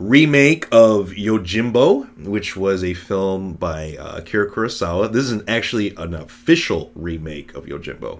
[0.00, 5.12] remake of Yojimbo, which was a film by uh, Akira Kurosawa.
[5.12, 8.18] This is an, actually an official remake of Yojimbo.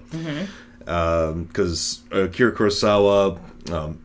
[0.79, 3.41] Because Akira Kurosawa
[3.73, 3.99] um,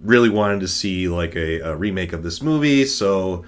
[0.00, 3.44] really wanted to see like a, a remake of this movie, so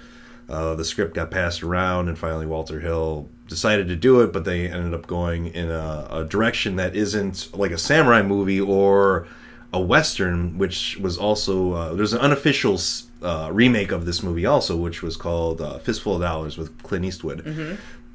[0.49, 4.33] uh, the script got passed around, and finally Walter Hill decided to do it.
[4.33, 8.59] But they ended up going in a, a direction that isn't like a samurai movie
[8.59, 9.27] or
[9.73, 12.77] a western, which was also uh, there's an unofficial
[13.21, 17.05] uh, remake of this movie also, which was called uh, Fistful of Dollars with Clint
[17.05, 17.45] Eastwood.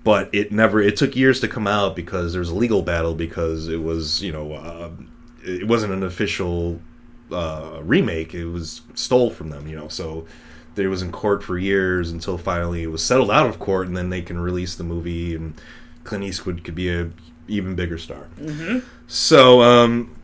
[0.05, 0.81] But it never.
[0.81, 4.23] It took years to come out because there was a legal battle because it was
[4.23, 4.91] you know uh,
[5.43, 6.81] it wasn't an official
[7.33, 8.35] uh, remake.
[8.35, 9.89] It was stole from them, you know.
[9.89, 10.27] So
[10.77, 13.97] it was in court for years until finally it was settled out of court, and
[13.97, 15.55] then they can release the movie, and
[16.05, 17.11] Clint Eastwood could be a
[17.49, 18.27] even bigger star.
[19.07, 20.15] So um,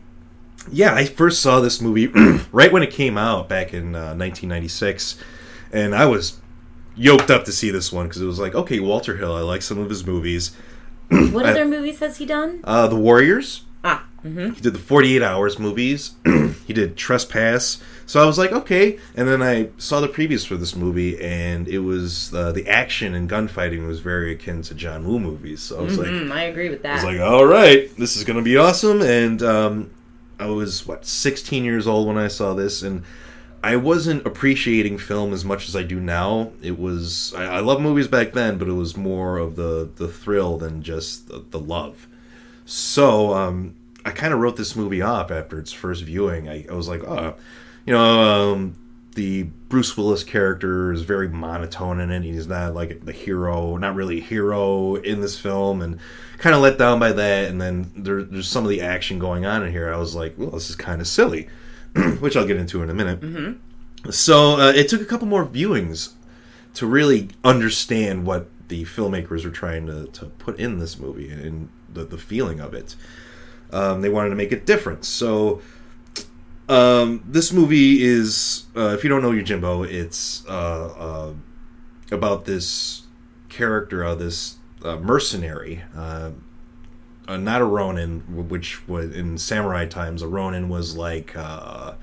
[0.71, 2.07] yeah, I first saw this movie
[2.51, 5.17] right when it came out back in uh, 1996,
[5.71, 6.39] and I was
[6.95, 9.33] yoked up to see this one because it was like, okay, Walter Hill.
[9.35, 10.55] I like some of his movies.
[11.09, 12.61] What I- other movies has he done?
[12.63, 13.63] Uh, the Warriors.
[14.25, 16.15] Ah, He did the 48 Hours movies.
[16.65, 17.81] he did Trespass.
[18.05, 18.99] So I was like, okay.
[19.15, 23.15] And then I saw the previews for this movie, and it was uh, the action
[23.15, 25.61] and gunfighting was very akin to John Woo movies.
[25.61, 26.91] So I was like, mm, I agree with that.
[26.91, 29.01] I was like, all right, this is going to be awesome.
[29.01, 29.91] And um,
[30.39, 32.83] I was, what, 16 years old when I saw this.
[32.83, 33.03] And
[33.63, 36.51] I wasn't appreciating film as much as I do now.
[36.61, 40.07] It was, I, I love movies back then, but it was more of the, the
[40.09, 42.07] thrill than just the, the love.
[42.65, 46.49] So um, I kind of wrote this movie off after its first viewing.
[46.49, 47.35] I, I was like, oh,
[47.85, 48.75] you know, um,
[49.15, 52.23] the Bruce Willis character is very monotone in it.
[52.23, 55.99] He's not like the hero, not really a hero in this film, and
[56.37, 57.49] kind of let down by that.
[57.49, 59.93] And then there, there's some of the action going on in here.
[59.93, 61.47] I was like, well, this is kind of silly,
[62.19, 63.21] which I'll get into in a minute.
[64.11, 66.13] So uh, it took a couple more viewings
[66.75, 71.69] to really understand what the filmmakers were trying to, to put in this movie and
[71.91, 72.95] the, the feeling of it.
[73.73, 75.03] Um, they wanted to make it different.
[75.03, 75.61] So
[76.69, 81.33] um, this movie is, uh, if you don't know Yojimbo, it's uh, uh,
[82.11, 83.01] about this
[83.49, 86.31] character, uh, this uh, mercenary, uh,
[87.27, 91.35] uh, not a Ronin, which was in samurai times, a Ronin was like.
[91.35, 91.93] Uh,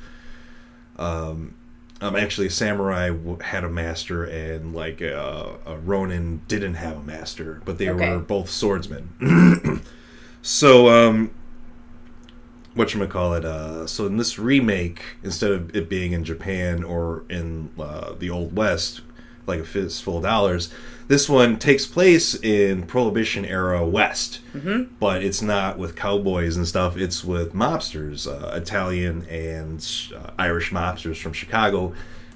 [0.99, 1.55] um,
[2.03, 6.97] um, actually, a samurai w- had a master, and like uh, a Ronin didn't have
[6.97, 8.11] a master, but they Okay.
[8.11, 9.83] were both swordsmen.
[10.43, 11.31] so, um,
[12.75, 13.45] what you call it?
[13.45, 18.31] Uh, so in this remake, instead of it being in Japan or in uh, the
[18.31, 19.01] Old West,
[19.47, 20.73] like a fistful of dollars,
[21.09, 24.95] this one takes place in Prohibition era West, mm-hmm.
[25.01, 26.97] but it's not with cowboys and stuff.
[26.97, 29.85] It's with mobsters, uh, Italian and
[30.17, 31.93] uh, Irish mobsters from Chicago,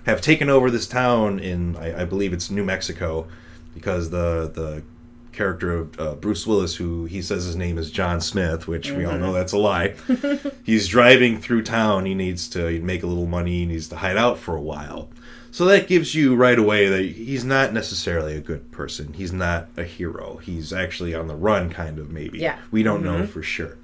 [0.06, 3.28] have taken over this town in I, I believe it's New Mexico,
[3.74, 4.82] because the the
[5.34, 9.04] character of uh, Bruce Willis, who he says his name is John Smith, which we
[9.04, 9.94] all know that's a lie.
[10.64, 12.06] He's driving through town.
[12.06, 13.60] He needs to make a little money.
[13.60, 15.10] He needs to hide out for a while.
[15.50, 19.12] So that gives you right away that he's not necessarily a good person.
[19.12, 20.38] He's not a hero.
[20.38, 22.40] He's actually on the run, kind of maybe.
[22.40, 22.58] Yeah.
[22.72, 23.78] We don't know for sure.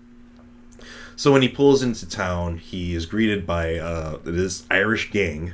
[1.15, 5.53] So when he pulls into town, he is greeted by uh, this Irish gang,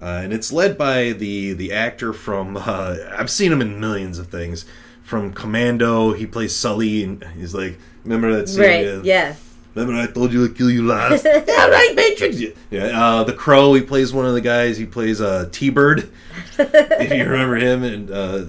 [0.00, 2.58] uh, and it's led by the the actor from.
[2.58, 4.66] Uh, I've seen him in millions of things.
[5.04, 8.60] From Commando, he plays Sully, and he's like, remember that scene?
[8.60, 8.86] right?
[8.86, 9.36] uh, Yeah.
[9.74, 11.24] Remember I told you to kill you last?
[11.24, 12.40] yeah, right, Matrix.
[12.70, 13.74] Yeah, uh, the Crow.
[13.74, 14.76] He plays one of the guys.
[14.76, 16.10] He plays uh, T-Bird,
[16.58, 17.82] if you remember him.
[17.82, 18.44] And uh,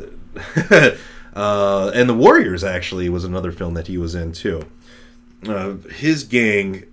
[1.36, 4.65] uh, and the Warriors actually was another film that he was in too.
[5.48, 6.86] Uh, his gang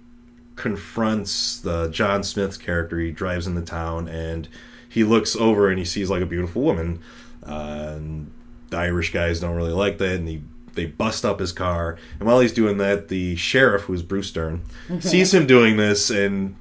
[0.57, 2.99] confronts the John Smith's character.
[2.99, 4.49] He drives in the town and
[4.89, 7.01] he looks over and he sees like a beautiful woman.
[7.47, 8.31] Uh, and
[8.73, 10.43] the Irish guys don't really like that, and he
[10.75, 11.99] they bust up his car.
[12.19, 14.63] And while he's doing that, the sheriff, who's Bruce Dern,
[15.01, 16.57] sees him doing this and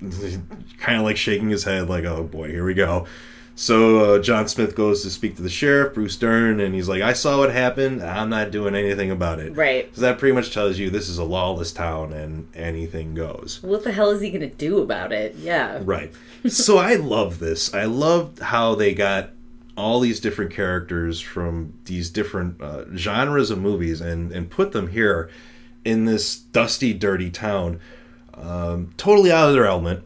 [0.78, 3.06] kind of like shaking his head, like, "Oh boy, here we go."
[3.56, 7.02] So uh, John Smith goes to speak to the sheriff, Bruce Dern, and he's like,
[7.02, 8.02] "I saw what happened.
[8.02, 9.94] I'm not doing anything about it." Right.
[9.94, 13.62] So that pretty much tells you this is a lawless town and anything goes.
[13.62, 15.34] What the hell is he gonna do about it?
[15.36, 15.80] Yeah.
[15.82, 16.12] Right.
[16.48, 17.72] so I love this.
[17.72, 19.30] I love how they got
[19.76, 24.88] all these different characters from these different uh, genres of movies and and put them
[24.88, 25.28] here
[25.84, 27.80] in this dusty, dirty town,
[28.34, 30.02] um, totally out of their element.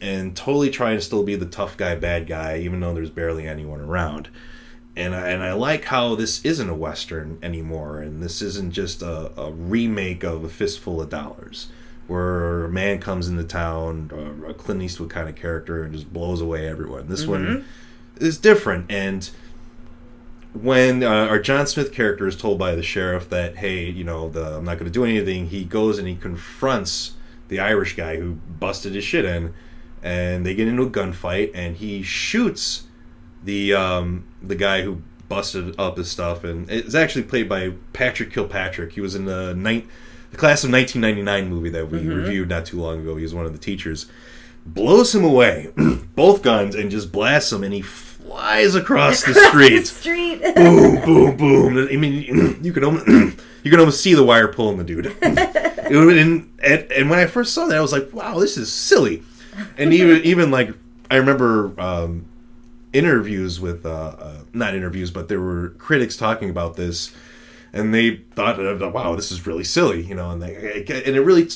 [0.00, 3.46] and totally trying to still be the tough guy, bad guy, even though there's barely
[3.48, 4.28] anyone around.
[4.94, 9.02] And I, and I like how this isn't a western anymore, and this isn't just
[9.02, 11.68] a, a remake of a fistful of dollars,
[12.08, 14.10] where a man comes into town,
[14.48, 17.08] a Clint Eastwood kind of character, and just blows away everyone.
[17.08, 17.64] This one
[18.16, 19.30] is different, and
[20.62, 24.28] when uh, our John Smith character is told by the sheriff that, hey, you know,
[24.28, 27.12] the, I'm not going to do anything, he goes and he confronts
[27.48, 29.54] the Irish guy who busted his shit in,
[30.02, 32.84] and they get into a gunfight, and he shoots
[33.44, 38.32] the um, the guy who busted up his stuff, and it's actually played by Patrick
[38.32, 38.92] Kilpatrick.
[38.92, 39.86] He was in the night
[40.30, 43.16] the class of 1999 movie that we reviewed not too long ago.
[43.16, 44.06] He was one of the teachers.
[44.64, 45.72] Blows him away,
[46.16, 47.82] both guns, and just blasts him, and he
[48.36, 50.42] flies across the street street.
[50.54, 51.88] boom, boom, boom.
[51.90, 53.06] I mean, you can almost
[53.62, 55.16] you can almost see the wire pulling the dude.
[55.86, 59.22] And, and and when I first saw that, I was like, wow, this is silly.
[59.78, 60.70] And even even like
[61.12, 62.26] I remember um,
[62.92, 67.14] interviews with uh, uh, not interviews, but there were critics talking about this,
[67.72, 70.32] and they thought, uh, wow, this is really silly, you know.
[70.32, 71.48] And they and it really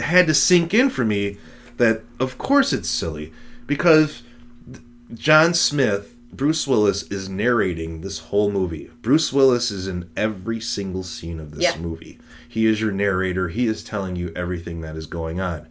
[0.00, 1.38] had to sink in for me
[1.76, 3.32] that of course it's silly
[3.68, 4.24] because
[5.14, 8.90] John Smith, Bruce Willis is narrating this whole movie.
[9.02, 11.78] Bruce Willis is in every single scene of this Yeah.
[11.78, 12.18] movie.
[12.48, 13.48] He is your narrator.
[13.48, 15.66] He is telling you everything that is going on,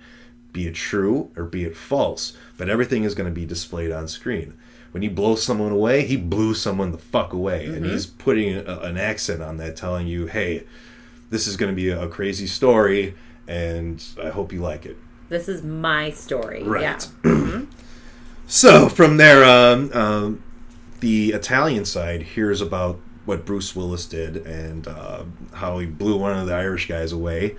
[0.54, 2.34] be it true or be it false.
[2.58, 4.54] But everything is going to be displayed on screen.
[4.92, 7.92] When he blows someone away, he blew someone the fuck away, and mm-hmm.
[7.92, 10.64] he's putting a, an accent on that, telling you, "Hey,
[11.30, 13.14] this is going to be a, a crazy story,
[13.46, 14.96] and I hope you like it."
[15.28, 16.64] This is my story.
[16.64, 17.06] Right.
[17.26, 17.62] Yeah.
[18.48, 20.44] So from there, um, um,
[21.00, 26.38] the Italian side hears about what Bruce Willis did and uh, how he blew one
[26.38, 27.56] of the Irish guys away,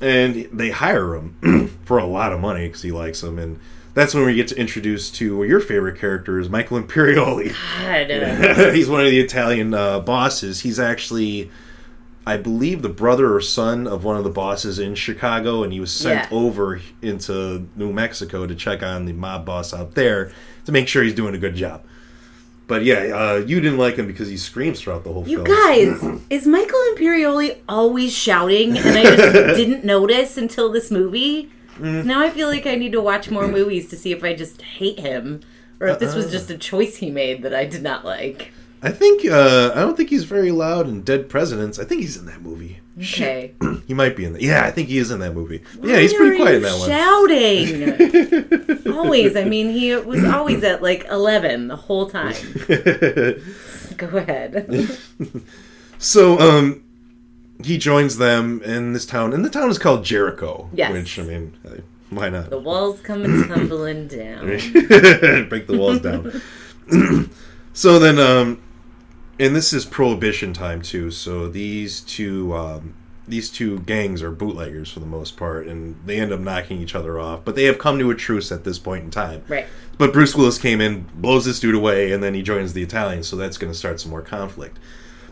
[0.00, 3.60] and they hire him for a lot of money because he likes him, and
[3.94, 7.54] that's when we get to introduce to your favorite character is Michael Imperioli.
[7.80, 10.60] God, He's one of the Italian uh, bosses.
[10.60, 11.50] He's actually,
[12.26, 15.78] I believe, the brother or son of one of the bosses in Chicago, and he
[15.78, 16.36] was sent Yeah.
[16.36, 20.32] over into New Mexico to check on the mob boss out there
[20.64, 21.82] to make sure he's doing a good job.
[22.66, 25.56] But yeah, uh, you didn't like him because he screams throughout the whole you film.
[26.02, 31.48] guys, is Michael Imperioli always shouting, and I just didn't notice until this movie?
[31.78, 32.06] Mm.
[32.06, 34.62] Now I feel like I need to watch more movies to see if I just
[34.62, 35.42] hate him,
[35.78, 36.16] or if this Uh-uh.
[36.22, 38.50] was just a choice he made that I did not like.
[38.86, 41.80] I think uh, I don't think he's very loud in Dead Presidents.
[41.80, 42.78] I think he's in that movie.
[42.98, 43.52] Okay.
[43.86, 44.42] He might be in that.
[44.42, 45.62] Yeah, I think he is in that movie.
[45.80, 48.84] yeah, he's pretty are quiet in you that one.
[48.84, 48.92] Shouting.
[48.96, 49.36] always.
[49.36, 52.34] I mean, he was always at like eleven the whole time.
[53.96, 54.98] Go ahead.
[55.98, 56.84] So, um,
[57.64, 60.68] he joins them in this town, and the town is called Jericho.
[60.74, 60.92] Yes.
[60.92, 61.76] Which I mean, uh,
[62.10, 62.50] why not?
[62.50, 64.44] The walls coming tumbling down.
[65.48, 66.42] Break the walls down.
[67.72, 68.60] so then, um,
[69.38, 71.10] and this is Prohibition time too.
[71.10, 72.94] So these two, um,
[73.28, 76.94] these two gangs are bootleggers for the most part, and they end up knocking each
[76.94, 77.44] other off.
[77.44, 79.44] But they have come to a truce at this point in time.
[79.48, 79.66] Right.
[79.98, 83.28] But Bruce Willis came in, blows this dude away, and then he joins the Italians,
[83.28, 84.78] so that's going to start some more conflict.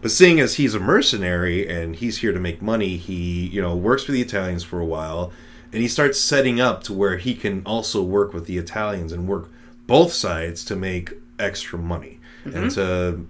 [0.03, 3.75] But seeing as he's a mercenary and he's here to make money, he you know
[3.75, 5.33] works for the Italians for a while,
[5.73, 9.27] and he starts setting up to where he can also work with the Italians and
[9.27, 9.51] work
[9.87, 13.27] both sides to make extra money and to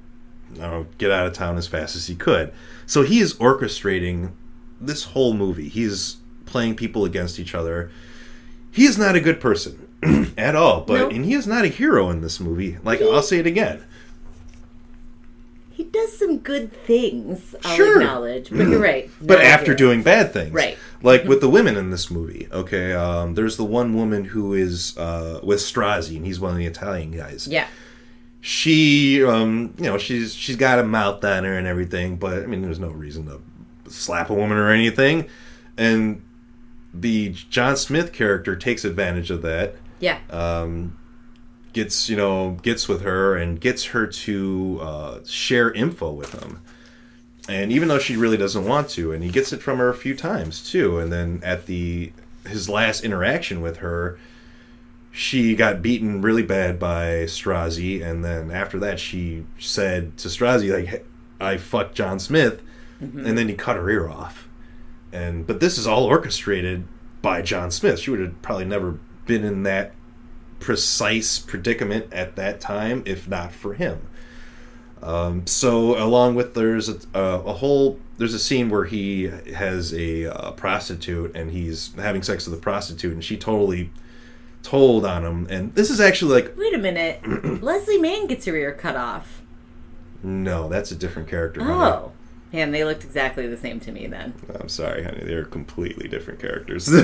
[0.58, 2.52] know, get out of town as fast as he could.
[2.86, 4.32] So he is orchestrating
[4.80, 5.68] this whole movie.
[5.68, 7.90] He's playing people against each other.
[8.70, 9.88] He is not a good person
[10.36, 11.08] at all, but No.
[11.08, 12.76] and he is not a hero in this movie.
[12.84, 13.82] Like I'll say it again.
[15.70, 18.00] He does some good things, I'll Sure.
[18.00, 18.50] acknowledge.
[18.50, 19.10] But you're right.
[19.20, 19.76] but after hero.
[19.76, 20.78] doing bad things Right.
[21.02, 24.96] like with the women in this movie okay um, there's the one woman who is
[24.96, 27.66] uh, with Strozzi and he's one of the Italian guys Yeah.
[28.46, 32.46] She um, you know she's she's got a mouth on her and everything but I
[32.46, 33.40] mean there's no reason to
[33.90, 35.28] slap a woman or anything
[35.78, 36.22] and
[36.92, 40.18] the John Smith character takes advantage of that Yeah.
[40.28, 40.98] um,
[41.72, 46.60] gets you know gets with her and gets her to uh, share info with him
[47.48, 49.94] and even though she really doesn't want to and he gets it from her a
[49.94, 52.12] few times too and then at the
[52.46, 54.18] his last interaction with her
[55.16, 60.74] she got beaten really bad by Strozzi and then after that she said to Strozzi
[60.74, 61.02] like "Hey,
[61.40, 62.60] I fucked John Smith
[63.00, 64.48] and then he cut her ear off.
[65.12, 66.88] And but this is all orchestrated
[67.22, 68.00] by John Smith.
[68.00, 69.92] She would have probably never been in that
[70.58, 74.00] precise predicament at that time if not for him.
[75.00, 79.94] Um, so along with there's a, a, a whole there's a scene where he has
[79.94, 83.90] a uh, prostitute and he's having sex with a prostitute and she totally
[84.64, 85.46] told on him.
[85.48, 87.20] And this is actually like Wait a minute.
[87.62, 89.42] Leslie Mann gets her ear cut off.
[90.24, 91.62] no, that's a different character.
[91.62, 91.74] honey.
[91.74, 92.10] Oh.
[92.52, 94.32] Man, they looked exactly the same to me then.
[94.60, 95.24] I'm sorry, honey.
[95.24, 96.88] They're completely different characters.
[96.88, 96.96] Go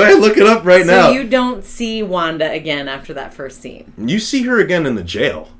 [0.00, 1.02] ahead, look it up right now.
[1.06, 1.10] so now.
[1.10, 3.92] you don't see Wanda again after that first scene.
[3.96, 5.50] You see her again in the jail.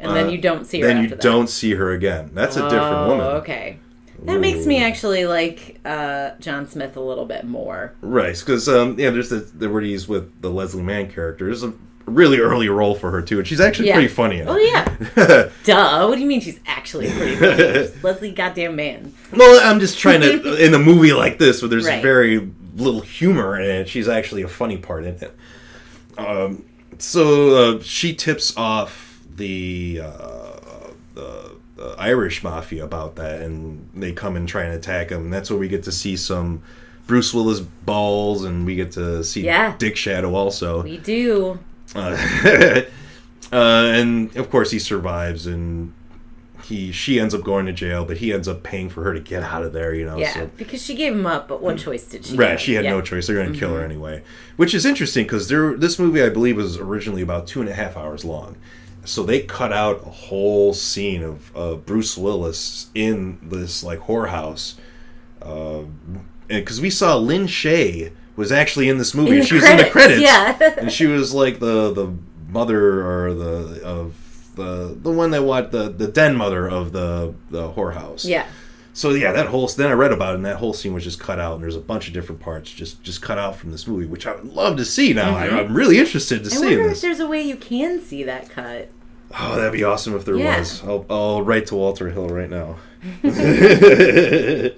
[0.00, 1.20] And then Uh, you don't see her Then you that.
[1.20, 2.30] don't see her again.
[2.34, 3.26] That's a different oh, woman.
[3.36, 3.78] okay.
[4.24, 7.92] That makes me actually like uh, John Smith a little bit more.
[8.00, 11.44] Right, because um, yeah, there's the, the where he's with the Leslie Mann character.
[11.46, 11.72] There's a
[12.06, 13.94] really early role for her too, and she's actually Yeah.
[13.94, 14.40] pretty funny.
[14.40, 15.48] In Oh yeah.
[15.64, 16.06] Duh.
[16.06, 17.88] What do you mean she's actually pretty funny?
[18.02, 19.14] Leslie goddamn Mann.
[19.32, 22.02] well, I'm just trying to in a movie like this where there's Right.
[22.02, 23.88] very little humor in it.
[23.88, 25.36] She's actually a funny part in it.
[26.18, 26.64] Um,
[26.98, 34.12] so uh, she tips off the uh, the, the Irish mafia about that, and they
[34.12, 35.22] come and try and attack him.
[35.24, 36.62] And that's where we get to see some
[37.06, 39.74] Bruce Willis balls, and we get to see Yeah.
[39.78, 40.82] Dick Shadow also.
[40.82, 41.58] We do.
[41.94, 42.16] Uh,
[43.52, 43.56] uh,
[43.92, 45.92] and of course he survives and
[46.64, 49.20] he she ends up going to jail but he ends up paying for her to
[49.20, 51.76] get out of there you know Yeah, so because she gave him up, but what
[51.76, 52.36] choice did she?
[52.36, 52.90] right she had Yeah.
[52.92, 52.98] Mm-hmm.
[53.00, 54.22] no choice they're going to kill her anyway
[54.56, 57.74] which is interesting because there this movie i believe was originally about two and a
[57.74, 58.56] half hours long
[59.04, 64.74] so they cut out a whole scene of, of bruce willis in this like whorehouse
[65.42, 65.82] uh,
[66.48, 69.90] because we saw Lin Shaye was actually in this movie In she was in the
[69.90, 70.74] credits, credits yeah.
[70.78, 72.14] and she was like the the
[72.48, 74.14] mother or the of
[74.56, 78.24] the the one that what the the den mother of the the whorehouse.
[78.24, 78.46] Yeah.
[78.96, 81.18] So yeah, that whole then I read about it, and that whole scene was just
[81.18, 83.88] cut out, and there's a bunch of different parts just just cut out from this
[83.88, 85.12] movie, which I would love to see.
[85.12, 86.64] Now I, I'm really interested to Mm-hmm.
[86.64, 88.90] I see wonder if there's a way you can see that cut.
[89.36, 90.60] Oh, that'd be awesome if there Yeah.
[90.60, 90.84] was.
[90.84, 92.76] I'll, I'll write to Walter Hill right now.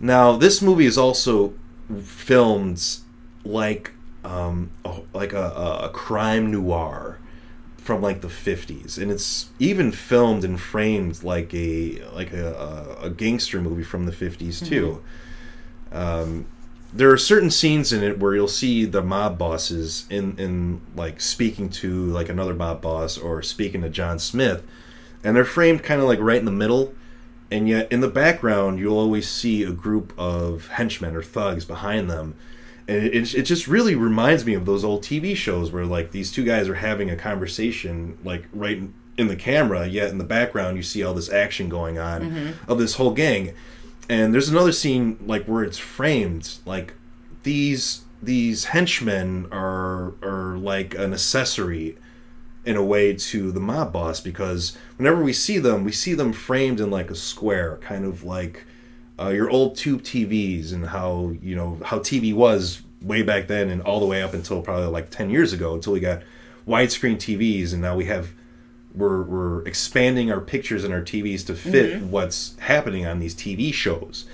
[0.00, 1.54] now, this movie is also
[2.02, 2.82] filmed
[3.44, 3.92] like
[4.24, 4.70] um,
[5.14, 7.18] like a, a crime noir
[7.80, 12.54] from like the 50s and it's even filmed and framed like a like a,
[13.00, 15.02] a, a gangster movie from the 50s too.
[15.90, 16.46] Um,
[16.92, 21.20] there are certain scenes in it where you'll see the mob bosses in in like
[21.20, 24.64] speaking to like another mob boss or speaking to John Smith
[25.24, 26.94] and they're framed kind of like right in the middle
[27.50, 32.10] and yet in the background you'll always see a group of henchmen or thugs behind
[32.10, 32.34] them
[32.90, 36.32] and it, it, just really reminds me of those old TV shows where like these
[36.32, 40.24] two guys are having a conversation like right in, in the camera yet in the
[40.24, 42.70] background you see all this action going on mm-hmm.
[42.70, 43.54] of this whole gang.
[44.08, 46.94] And there's another scene like where it's framed like
[47.44, 51.96] these these henchmen are are like an accessory
[52.64, 56.32] in a way to the mob boss because whenever we see them, we see them
[56.32, 58.64] framed in like a square, kind of like
[59.20, 63.70] uh, your old tube TVs and how you know how TV was way back then
[63.70, 66.22] and all the way up until probably like ten years ago until we got
[66.66, 68.30] widescreen TVs and now we have
[68.94, 73.72] we're we're expanding our pictures and our TVs to fit what's happening on these TV
[73.72, 74.26] shows.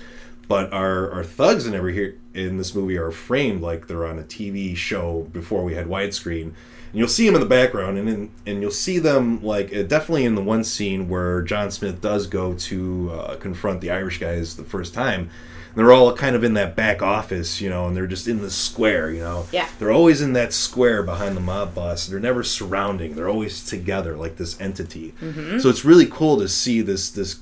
[0.47, 4.17] But our, our thugs and every here in this movie are framed like they're on
[4.17, 6.53] a TV show before we had widescreen.
[6.91, 9.83] And you'll see them in the background, and in, and you'll see them like uh,
[9.83, 14.19] definitely in the one scene where John Smith does go to uh, confront the Irish
[14.19, 15.29] guys the first time.
[15.75, 18.49] They're all kind of in that back office, you know, and they're just in the
[18.49, 19.45] square, you know.
[19.51, 19.69] Yeah.
[19.77, 22.07] They're always in that square behind the mob boss.
[22.07, 23.13] They're never surrounding.
[23.13, 25.13] They're always together, like this entity.
[25.59, 27.11] So it's really cool to see this.
[27.11, 27.41] This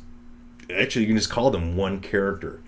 [0.69, 2.61] actually, you can just call them one character.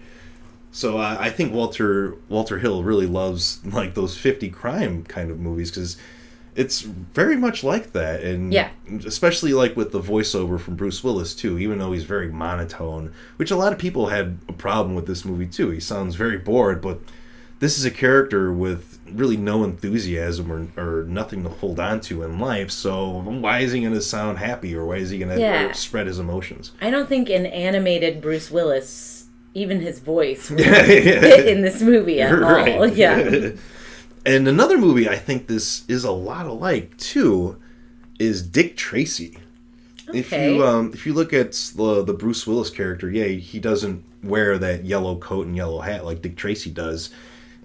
[0.71, 5.37] So uh, I think Walter Walter Hill really loves like those fifty crime kind of
[5.39, 5.97] movies because
[6.57, 8.69] it's very much like that, and Yeah.
[9.05, 11.57] especially like with the voiceover from Bruce Willis too.
[11.59, 15.23] Even though he's very monotone, which a lot of people had a problem with this
[15.23, 15.69] movie too.
[15.69, 16.99] He sounds very bored, but
[17.59, 22.23] this is a character with really no enthusiasm or, or nothing to hold on to
[22.23, 22.69] in life.
[22.71, 25.71] So why is he going to sound happy or why is he going to Yeah.
[25.71, 26.71] spread his emotions?
[26.81, 30.83] I don't think an animated Bruce Willis, even his voice, would Yeah.
[30.83, 32.87] fit in this movie at all.
[32.87, 33.49] Yeah.
[34.27, 37.57] and another movie I think this is a lot alike too
[38.19, 39.37] is Dick Tracy.
[40.09, 40.19] Okay.
[40.19, 44.03] If you um, if you look at the the Bruce Willis character, yeah, he doesn't
[44.23, 47.09] wear that yellow coat and yellow hat like Dick Tracy does.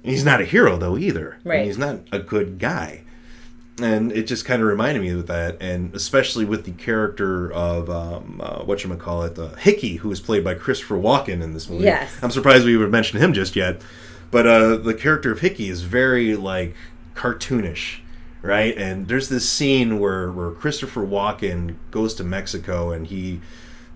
[0.02, 1.32] He's not a hero though either.
[1.42, 1.66] And Right.
[1.66, 3.02] he's not a good guy.
[3.80, 7.88] And it just kind of reminded me of that, and especially with the character of
[7.88, 11.54] um, uh, what you call it, uh, Hickey, who was played by Christopher Walken in
[11.54, 11.84] this movie.
[11.84, 12.12] Yes.
[12.22, 13.80] I'm surprised we would mention him just yet.
[14.32, 16.74] But uh, the character of Hickey is very like
[17.14, 18.00] cartoonish,
[18.42, 18.76] right?
[18.76, 23.40] And there's this scene where where Christopher Walken goes to Mexico and he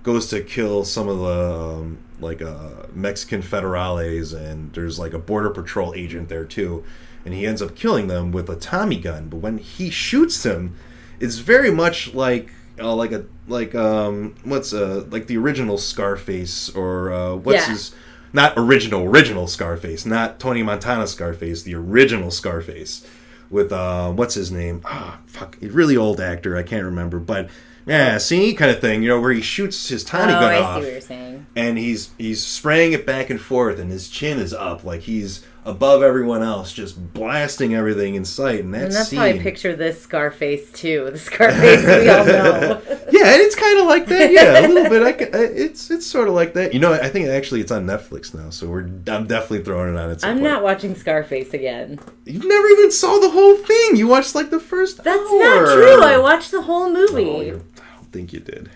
[0.04, 5.18] goes to kill some of the um, like uh, Mexican federales, and there's like a
[5.18, 6.84] border patrol agent there too.
[7.24, 9.28] and he ends up killing them with a Tommy gun.
[9.28, 10.76] But when he shoots him,
[11.18, 16.68] it's very much like uh, like a like um what's uh like the original Scarface
[16.76, 17.72] or uh, what's Yeah.
[17.72, 17.94] his
[18.32, 23.06] not original original Scarface, not Tony Montana Scarface, the original Scarface
[23.50, 24.82] with uh what's his name?
[24.84, 27.48] Ah, fuck, a really old actor, I can't remember, but
[27.86, 30.58] yeah, see kind of thing, you know, where he shoots his Tommy oh, gun I
[30.58, 31.46] off see what you're saying.
[31.54, 35.46] and he's he's spraying it back and forth and his chin is up like he's
[35.66, 39.38] above everyone else just blasting everything in sight and that And that's scene how I
[39.38, 41.08] picture this Scarface too.
[41.10, 42.82] The Scarface we all know.
[43.10, 45.90] yeah and it's kind of like that yeah a little bit I, ca- I- it's
[45.90, 48.68] it's sort of like that you know i think actually it's on netflix now so
[48.68, 50.42] we're i'm definitely throwing it on at I'm point.
[50.44, 51.98] not watching Scarface again.
[52.24, 55.38] you never even saw the whole thing you watched like the first That's hour.
[55.40, 56.02] not true.
[56.02, 57.28] I watched the whole movie.
[57.28, 58.70] oh, i don't think you did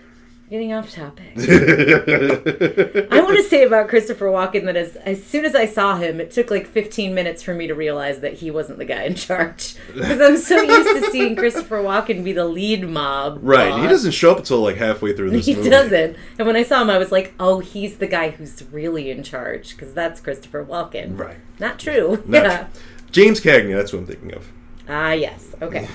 [0.51, 1.31] Getting off topic.
[1.37, 6.19] I want to say about Christopher Walken that as as soon as I saw him,
[6.19, 9.15] it took like 15 minutes for me to realize that he wasn't the guy in
[9.15, 9.75] charge.
[9.93, 13.39] Because I'm so used to seeing Christopher Walken be the lead mob.
[13.41, 16.17] right he doesn't show up until like halfway through this He movie doesn't.
[16.37, 19.23] And when I saw him, I was like, "Oh, he's the guy who's really in
[19.23, 21.17] charge." Because that's Christopher Walken.
[21.17, 22.21] right Not true.
[22.27, 22.67] Not yeah.
[23.11, 24.49] james cagney that's what i'm thinking of
[24.87, 25.55] Ah, yes.
[25.61, 25.87] Okay.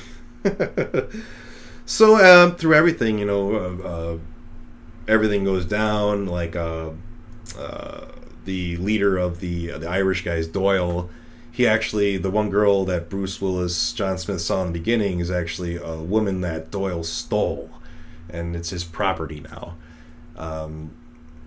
[1.86, 4.18] so um, through everything, you know, uh, uh,
[5.08, 6.26] everything goes down.
[6.26, 6.90] Like uh,
[7.58, 8.06] uh,
[8.44, 11.10] the leader of the uh, the Irish guys, Doyle.
[11.50, 15.30] He actually, the one girl that Bruce Willis, John Smith saw in the beginning, is
[15.30, 17.70] actually a woman that Doyle stole,
[18.28, 19.74] and it's his property now.
[20.36, 20.90] Um,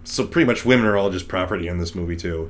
[0.05, 2.47] so pretty much, women are all just property in this movie too.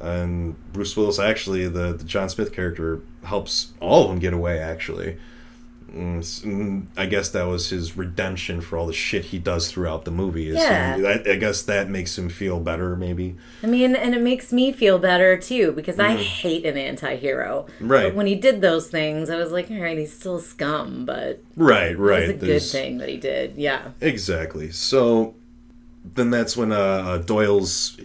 [0.00, 4.58] And Bruce Willis, actually, the the John Smith character helps all of them get away.
[4.58, 5.18] Actually,
[5.94, 10.44] I guess that was his redemption for all the shit he does throughout the movie.
[10.44, 10.96] Yeah.
[10.96, 13.36] he- I, I guess that makes him feel better, maybe.
[13.62, 17.66] I mean, and it makes me feel better too because I hate an anti-hero.
[17.76, 17.88] Mm-hmm.
[17.92, 18.02] Right.
[18.04, 21.42] But when he did those things, I was like, all right, he's still scum, but
[21.56, 22.22] Right, right.
[22.30, 23.56] it's a good thing that he did.
[23.56, 23.90] Yeah.
[24.00, 24.70] Exactly.
[24.72, 25.34] So
[26.14, 27.96] then that's when uh, uh, Doyle's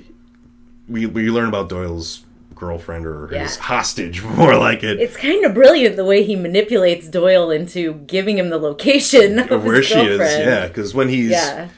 [0.88, 2.24] we we learn about Doyle's
[2.58, 5.00] girlfriend or his hostage, more like it.
[5.00, 9.52] It's kind of brilliant the way he manipulates Doyle into giving him the location of
[9.52, 11.70] of where his she is, yeah, because when he's Yeah.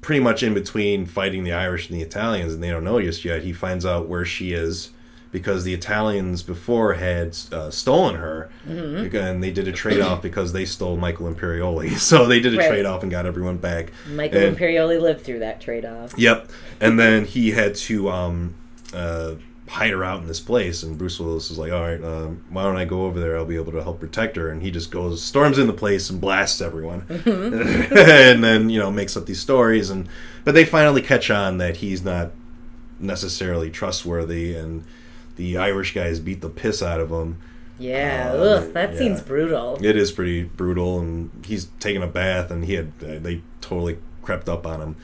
[0.00, 3.24] pretty much in between fighting the Irish and the Italians, and they don't know just
[3.24, 3.42] yet.
[3.42, 4.90] He finds out where she is
[5.32, 9.14] because the Italians before had uh, stolen her, Mm-hmm.
[9.16, 11.96] and they did a trade off because they stole Michael Imperioli.
[11.98, 12.68] So they did a Right.
[12.68, 13.92] trade off and got everyone back.
[14.08, 16.14] Michael And- Imperioli lived through that trade-off.
[16.18, 18.54] Yep, and then he had to um,
[18.92, 19.34] uh,
[19.70, 22.64] hide her out in this place, and Bruce Willis is like, "All right, um, why
[22.64, 23.36] don't I go over there?
[23.36, 26.10] I'll be able to help protect her." And he just goes, storms in the place,
[26.10, 30.08] and blasts everyone, and then you know makes up these stories, and
[30.44, 32.32] but they finally catch on that he's not
[32.98, 34.84] necessarily trustworthy, and
[35.36, 37.38] the Irish guys beat the piss out of him.
[37.78, 38.98] Yeah, Uh, ugh, that yeah.
[38.98, 39.78] seems brutal.
[39.82, 44.48] It is pretty brutal, and he's taking a bath, and he had they totally crept
[44.48, 44.96] up on him.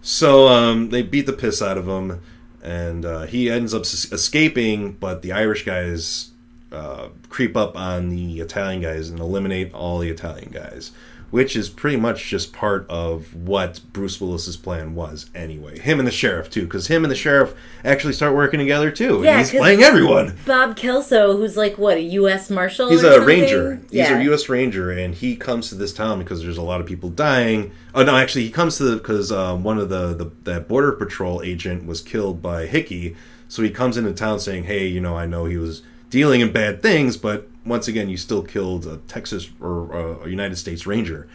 [0.00, 2.20] So um, they beat the piss out of him,
[2.64, 4.92] and uh, he ends up escaping.
[4.92, 6.30] But the Irish guys
[6.72, 10.90] uh, creep up on the Italian guys and eliminate all the Italian guys,
[11.34, 15.28] which is pretty much just part of what Bruce Willis's plan was.
[15.34, 18.88] Anyway, him and the sheriff too, because him and the sheriff actually start working together
[18.88, 19.20] too.
[19.24, 20.36] Yeah, he's playing everyone.
[20.46, 22.50] Bob Kelso, who's like what a U.S.
[22.50, 22.88] Marshal.
[22.88, 23.26] He's a something?
[23.26, 23.80] ranger.
[23.90, 24.48] He's a U.S.
[24.48, 27.72] ranger, and he comes to this town because there's a lot of people dying.
[27.96, 31.42] Oh no, actually, he comes to because um, one of the, the that border patrol
[31.42, 33.16] agent was killed by Hickey.
[33.48, 35.82] So he comes into town saying, "Hey, you know, I know he was
[36.14, 40.28] dealing in bad things, but once again, you still killed a Texas or uh, a
[40.28, 41.26] United States Ranger,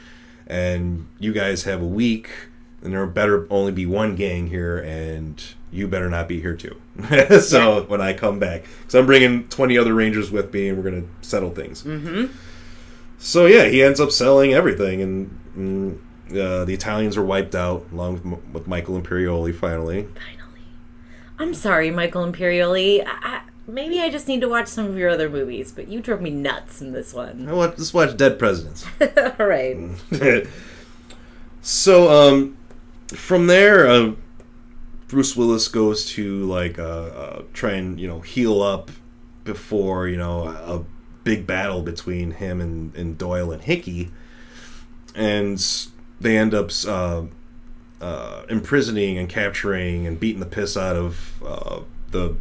[0.47, 2.29] and you guys have a week,
[2.81, 6.81] and there better only be one gang here, and." You better not be here too.
[7.41, 10.89] so when I come back, because I'm bringing 20 other Rangers with me, and we're
[10.89, 11.85] gonna settle things.
[13.19, 15.97] So yeah, he ends up selling everything, and, mm,
[16.31, 19.53] uh, the Italians are wiped out along with, with Michael Imperioli.
[19.53, 20.63] Finally, Finally,
[21.37, 23.05] I'm sorry, Michael Imperioli.
[23.05, 26.01] I, I, maybe I just need to watch some of your other movies, but you
[26.01, 27.47] drove me nuts in this one.
[27.47, 28.85] I want let's watch Dead Presidents.
[29.39, 29.77] All right.
[31.61, 32.57] so um,
[33.07, 34.13] from there, uh,
[35.07, 38.91] Bruce Willis goes to like uh, uh, try and you know heal up
[39.43, 40.85] before you know a
[41.23, 44.11] big battle between him and, and Doyle and Hickey,
[45.15, 45.63] and
[46.19, 47.23] they end up uh,
[48.01, 51.81] uh, imprisoning and capturing and beating the piss out of uh,
[52.11, 52.35] the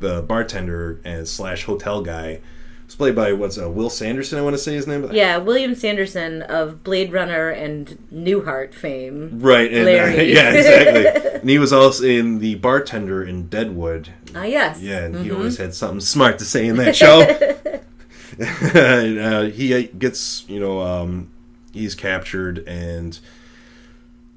[0.00, 2.40] the bartender and slash hotel guy.
[2.84, 4.38] It's played by what's uh, Will Sanderson.
[4.38, 5.08] I want to say his name.
[5.10, 9.40] Yeah, William Sanderson of Blade Runner and Newhart fame.
[9.40, 10.32] Right, and uh, Larry.
[10.34, 11.32] yeah, exactly.
[11.40, 14.10] and he was also in the bartender in Deadwood.
[14.34, 14.82] Ah, yes.
[14.82, 17.20] Yeah, and he always had something smart to say in that show.
[18.78, 21.30] uh, he gets, you know, um,
[21.72, 23.18] he's captured, and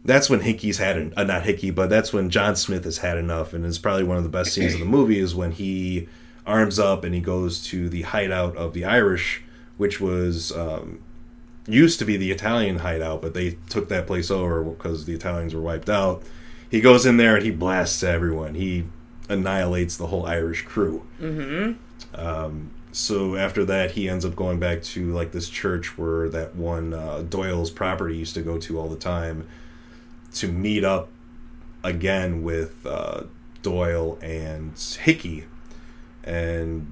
[0.08, 3.18] that's when Hickey's had, an, uh, not Hickey, but that's when John Smith has had
[3.18, 6.08] enough, and it's probably one of the best scenes of the movie is when he
[6.45, 9.43] arms up and he goes to the hideout of the Irish,
[9.76, 11.01] which was um,
[11.68, 15.53] used to be the Italian hideout, but they took that place over because the Italians
[15.53, 16.24] were wiped out.
[16.72, 18.55] He goes in there and he blasts everyone.
[18.55, 18.86] He
[19.28, 21.05] annihilates the whole Irish crew.
[22.16, 26.55] Um, so after that, he ends up going back to like this church where that
[26.55, 29.45] one uh, Doyle's property used to go to all the time
[30.40, 31.10] to meet up
[31.84, 33.24] again with uh,
[33.62, 35.46] Doyle and Hickey,
[36.24, 36.92] and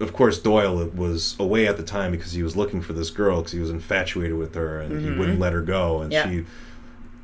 [0.00, 3.38] of course Doyle was away at the time because he was looking for this girl
[3.38, 6.28] because he was infatuated with her and he wouldn't let her go, and Yeah.
[6.28, 6.44] she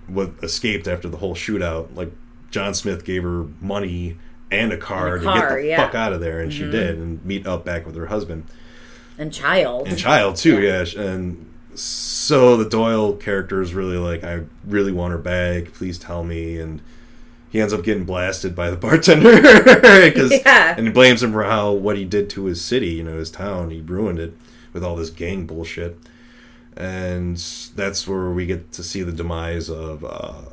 [0.08, 1.94] was escaped after the whole shootout.
[1.96, 2.12] Like
[2.50, 4.16] John Smith gave her money
[4.50, 5.76] and a car, And a to get the yeah.
[5.86, 8.44] fuck out of there, and she did, and meet up back with her husband
[9.18, 9.88] And child.
[9.88, 10.60] and child too.
[10.62, 15.72] Yeah, and so the Doyle character is really like, I really want her back.
[15.74, 16.80] Please tell me, and
[17.50, 19.40] he ends up getting blasted by the bartender
[20.12, 20.74] 'cause- Yeah.
[20.76, 23.30] and he blames him for how what he did to his city, you know, his
[23.30, 23.70] town.
[23.70, 24.34] He ruined it
[24.72, 25.98] with all this gang bullshit.
[26.76, 27.38] And
[27.74, 30.08] that's where we get to see the demise of uh,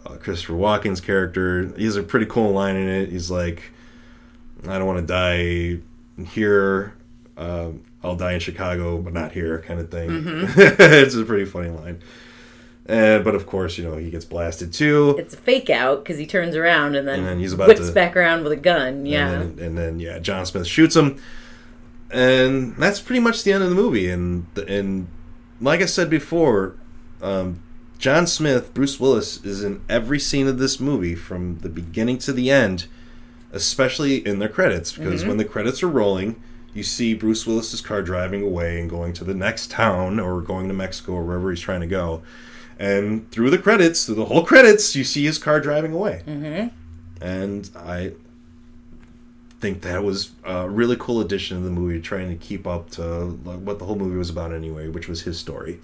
[0.06, 1.74] uh, Christopher Walken's character.
[1.76, 3.10] He has a pretty cool line in it.
[3.10, 3.72] He's like,
[4.66, 6.94] I don't want to die here.
[7.36, 10.10] Um, I'll die in Chicago, but not here, kind of thing.
[10.58, 12.02] it's a pretty funny line.
[12.88, 15.16] Uh, but of course, you know, he gets blasted too.
[15.18, 17.88] It's a fake out because he turns around and then, And then he's about whips
[17.88, 19.06] to- back around with a gun.
[19.06, 19.30] Yeah.
[19.30, 21.22] And then, and then, yeah, John Smith shoots him.
[22.12, 24.10] And that's pretty much the end of the movie.
[24.10, 25.08] And and
[25.62, 26.76] like I said before,
[27.22, 27.62] um,
[27.98, 32.34] John Smith, Bruce Willis, is in every scene of this movie from the beginning to
[32.34, 32.86] the end,
[33.54, 34.92] especially in their credits.
[34.92, 36.36] Because when the credits are rolling,
[36.74, 40.68] you see Bruce Willis's car driving away and going to the next town or going
[40.68, 42.24] to Mexico or wherever he's trying to go.
[42.80, 46.24] And through the credits, through the whole credits, you see his car driving away.
[46.26, 46.70] Mm-hmm.
[47.24, 48.14] And I
[49.60, 53.28] think that was a really cool addition to the movie, trying to keep up to
[53.30, 55.80] what the whole movie was about anyway, which was his story.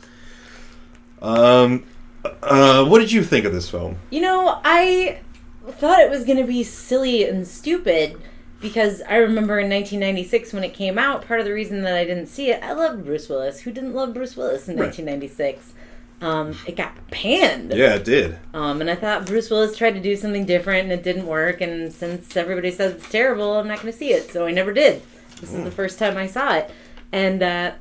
[1.22, 1.86] Um,
[2.24, 3.98] uh, what did you think of this film?
[4.10, 5.20] You know, I
[5.68, 8.20] thought it was going to be silly and stupid
[8.62, 12.05] because I remember in 1996 when it came out, part of the reason that I
[12.05, 13.62] didn't see it, I loved Bruce Willis.
[13.62, 14.88] Who didn't love Bruce Willis in Right.
[14.88, 15.74] 1996?
[16.22, 17.74] Um, it got panned.
[17.74, 18.38] Yeah, it did.
[18.53, 21.62] Um, and I thought Bruce Willis tried to do something different and it didn't work.
[21.62, 24.30] And since everybody says it's terrible, I'm not going to see it.
[24.32, 25.01] So I never did.
[25.39, 26.70] This is the first time I saw it.
[27.14, 27.72] And uh,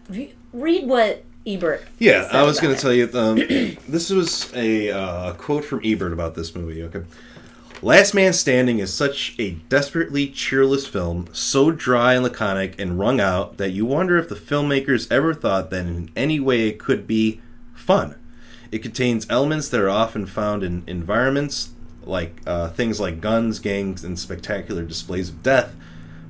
[0.53, 1.85] read what Ebert.
[1.99, 3.11] Yeah, I was going to tell you.
[3.12, 3.37] Um,
[3.89, 6.85] this was a uh, quote from Ebert about this movie.
[6.85, 7.03] Okay.
[7.81, 13.20] Last Man Standing is such a desperately cheerless film, so dry and laconic and wrung
[13.20, 17.07] out that you wonder if the filmmakers ever thought that in any way it could
[17.07, 17.41] be
[17.74, 18.16] fun.
[18.72, 21.70] It contains elements that are often found in environments
[22.03, 25.76] like uh, things like guns, gangs, and spectacular displays of death,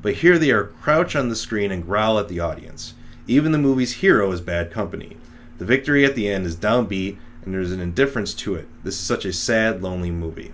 [0.03, 2.93] but here they are crouch on the screen and growl at the audience.
[3.27, 5.17] Even the movie's hero is bad company.
[5.57, 8.69] The victory at the end is downbeat, and there's an indifference to it.
[8.85, 10.53] This is such a sad, lonely movie.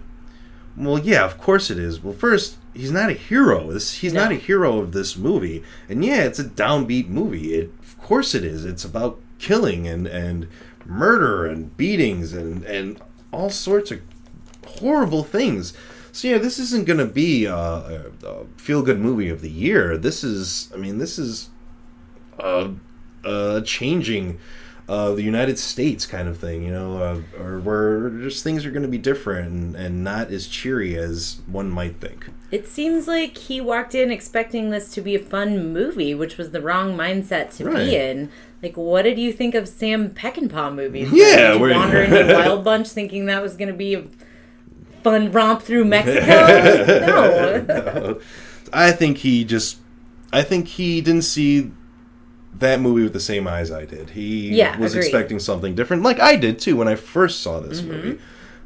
[0.76, 2.02] Well, yeah, of course it is.
[2.02, 3.70] Well, first, he's not a hero.
[3.72, 5.62] This he's not a hero of this movie.
[5.88, 7.54] And yeah, it's a downbeat movie.
[7.54, 8.64] It of course it is.
[8.64, 10.48] It's about killing and and
[10.84, 13.00] murder and beatings and and
[13.32, 14.00] all sorts of
[14.66, 15.74] horrible things.
[16.12, 19.40] So yeah, this isn't going to be uh, a, a, a feel good movie of
[19.40, 19.96] the year.
[19.98, 21.50] This is, I mean, this is
[22.38, 22.70] a,
[23.24, 24.38] a changing
[24.88, 28.70] uh, the United States kind of thing, you know, uh, or where just things are
[28.70, 32.26] going to be different and, and not as cheery as one might think.
[32.50, 36.50] It seems like he walked in expecting this to be a fun movie, which was
[36.50, 37.76] the wrong mindset to Right.
[37.86, 38.30] be in.
[38.62, 41.10] Like, what did you think of Sam Peckinpah movies?
[41.12, 44.04] Yeah, did you we're- wander into Wild Bunch thinking that was going to be a
[45.02, 46.20] fun romp through Mexico?
[47.66, 48.20] no.
[48.72, 49.78] I think he just,
[50.32, 51.72] I think he didn't see
[52.58, 54.10] that movie with the same eyes I did.
[54.10, 55.06] He Yeah, was agreed.
[55.06, 57.90] expecting something different, like I did too when I first saw this Mm-hmm.
[57.92, 58.18] movie.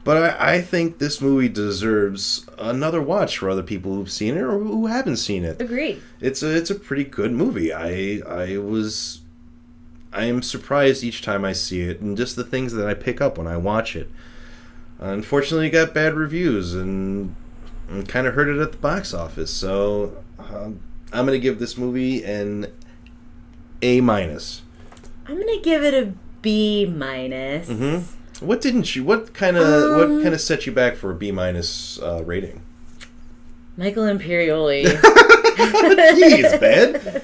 [0.05, 4.43] But I, I think this movie deserves another watch for other people who've seen it
[4.43, 5.61] or who haven't seen it.
[5.61, 6.01] Agreed.
[6.20, 7.72] It's a it's a pretty good movie.
[7.74, 9.20] I I was
[10.12, 13.20] I am surprised each time I see it and just the things that I pick
[13.20, 14.09] up when I watch it.
[14.99, 17.34] Unfortunately, it got bad reviews and,
[17.89, 19.51] and kind of hurt it at the box office.
[19.51, 20.80] So um,
[21.12, 22.66] I'm going to give this movie an
[23.83, 24.62] A minus.
[25.26, 26.12] I'm going to give it a
[26.43, 27.68] B minus.
[27.68, 28.03] Mhm.
[28.41, 29.03] What didn't you?
[29.05, 32.22] What kind of Um, what kind of set you back for a B minus uh,
[32.24, 32.62] rating?
[33.76, 34.85] Michael Imperioli.
[35.59, 37.22] Jeez, man.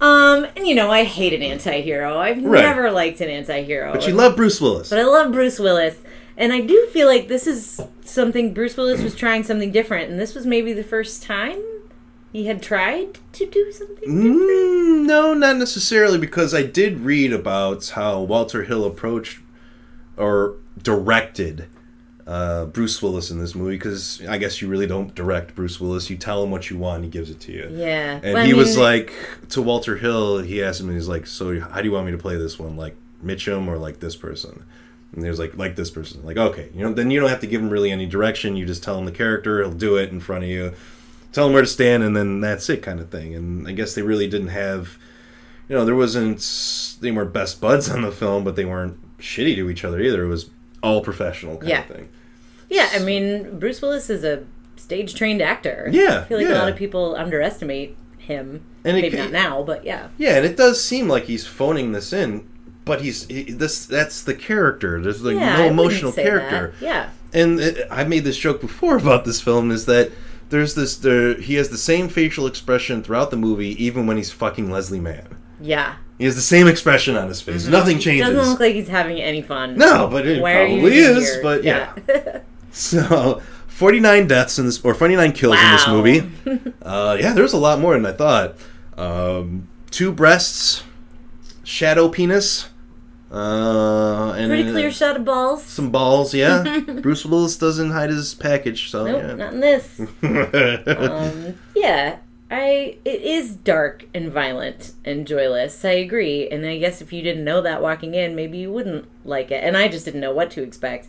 [0.00, 2.18] Um, and you know, I hate an anti-hero.
[2.18, 2.62] I've Right.
[2.62, 3.92] never liked an anti-hero.
[3.92, 4.90] But you love Bruce Willis.
[4.90, 5.96] But I love Bruce Willis.
[6.36, 10.18] And I do feel like this is something Bruce Willis was trying something different, and
[10.18, 11.58] this was maybe the first time
[12.32, 14.36] he had tried to do something different.
[14.40, 19.40] Mm, no, not necessarily, because I did read about how Walter Hill approached
[20.16, 21.66] or directed
[22.26, 23.76] uh, Bruce Willis in this movie.
[23.76, 26.96] Because I guess you really don't direct Bruce Willis; you tell him what you want,
[26.96, 27.68] and he gives it to you.
[27.70, 28.20] Yeah.
[28.22, 29.12] And Well, I he was like
[29.50, 30.38] to Walter Hill.
[30.38, 32.58] He asked him, and he's like, "So, how do you want me to play this
[32.58, 32.78] one?
[32.78, 34.64] Like Mitchum or like this person?"
[35.14, 37.40] And he was like, "Like this person." Like, okay, you know, then you don't have
[37.40, 38.56] to give him really any direction.
[38.56, 39.62] You just tell him the character.
[39.62, 40.72] He'll do it in front of you.
[41.32, 43.34] Tell him where to stand, and then that's it, kind of thing.
[43.34, 44.98] And I guess they really didn't have,
[45.68, 46.38] you know, there wasn't.
[47.00, 50.24] They weren't best buds on the film, but they weren't shitty to each other either.
[50.24, 50.50] It was
[50.82, 51.80] all professional kind Yeah.
[51.80, 52.08] of thing.
[52.68, 54.44] Yeah, I mean, Bruce Willis is a
[54.76, 55.88] stage trained actor.
[55.90, 56.54] Yeah, I feel like yeah.
[56.54, 58.64] a lot of people underestimate him.
[58.84, 60.08] And it Maybe ca- not now, but yeah.
[60.18, 62.48] Yeah, and it does seem like he's phoning this in,
[62.84, 63.86] but he's he, this.
[63.86, 65.00] That's the character.
[65.00, 66.74] There's like yeah, no emotional character.
[66.80, 66.84] that.
[66.84, 67.10] Yeah.
[67.32, 70.10] And it, I made this joke before about this film is that
[70.52, 70.96] there's this.
[70.96, 75.00] There, he has the same facial expression throughout the movie, even when he's fucking Leslie
[75.00, 75.26] Mann.
[75.60, 75.96] Yeah.
[76.18, 77.66] He has the same expression on his face.
[77.66, 78.26] Nothing changes.
[78.28, 78.36] Mm-hmm.
[78.36, 79.76] Doesn't look like he's having any fun.
[79.76, 81.32] no, but it Why probably is.
[81.32, 81.42] here?
[81.42, 81.94] But yeah.
[82.74, 86.30] So, 49 deaths in this, or 49 kills in this movie.
[86.82, 88.56] Uh, yeah, there's a lot more than I thought.
[88.98, 90.82] Um, two breasts,
[91.62, 92.68] shadow penis,
[93.32, 95.62] uh, and Pretty uh, clear shot of balls.
[95.64, 96.34] some balls.
[96.34, 100.00] Yeah, Bruce Willis doesn't hide his package, so Nope, not in this.
[100.22, 100.78] yeah.
[100.98, 102.18] um, yeah,
[102.50, 105.82] I it is dark and violent and joyless.
[105.84, 109.06] I agree, and I guess if you didn't know that walking in, maybe you wouldn't
[109.24, 109.64] like it.
[109.64, 111.08] And I just didn't know what to expect.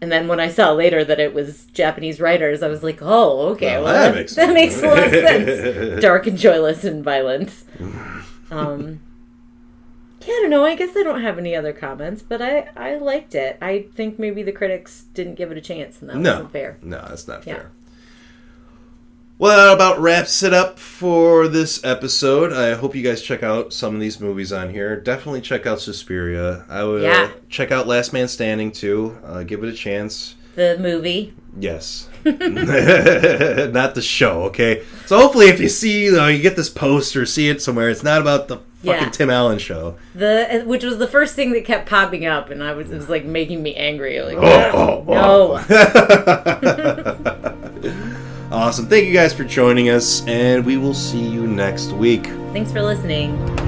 [0.00, 3.50] And then when I saw later that it was Japanese writers, I was like, "Oh,
[3.52, 6.82] okay, Well, well, that that, makes that makes a lot of sense." Dark and joyless
[6.84, 7.54] and violent.
[8.50, 9.00] Um,
[10.26, 10.64] yeah, I don't know.
[10.64, 13.58] I guess I don't have any other comments, but I I liked it.
[13.62, 16.78] I think maybe the critics didn't give it a chance, and that no, wasn't fair.
[16.82, 17.54] no, that's not Yeah.
[17.54, 17.70] fair.
[19.36, 22.52] Well, that about wraps it up for this episode.
[22.52, 24.94] I hope you guys check out some of these movies on here.
[25.00, 26.64] Definitely check out Suspiria.
[26.68, 27.30] I would Yeah.
[27.48, 29.18] check out Last Man Standing too.
[29.26, 30.36] Uh, give it a chance.
[30.54, 31.34] The movie.
[31.58, 32.08] Yes.
[32.24, 32.34] Not
[33.94, 34.82] the show, okay?
[35.06, 37.90] So hopefully if you see, you, know, you get this post or see it somewhere,
[37.90, 39.10] it's not about the fucking Yeah.
[39.10, 39.96] Tim Allen show.
[40.14, 42.96] The uh, which was the first thing that kept popping up, and I was it
[42.96, 44.20] was like making me angry.
[44.22, 45.66] Like, Oh, oh, oh,
[48.50, 48.50] no.
[48.56, 48.86] awesome.
[48.86, 52.26] Thank you guys for joining us, and we will see you next week.
[52.52, 53.63] Thanks for listening.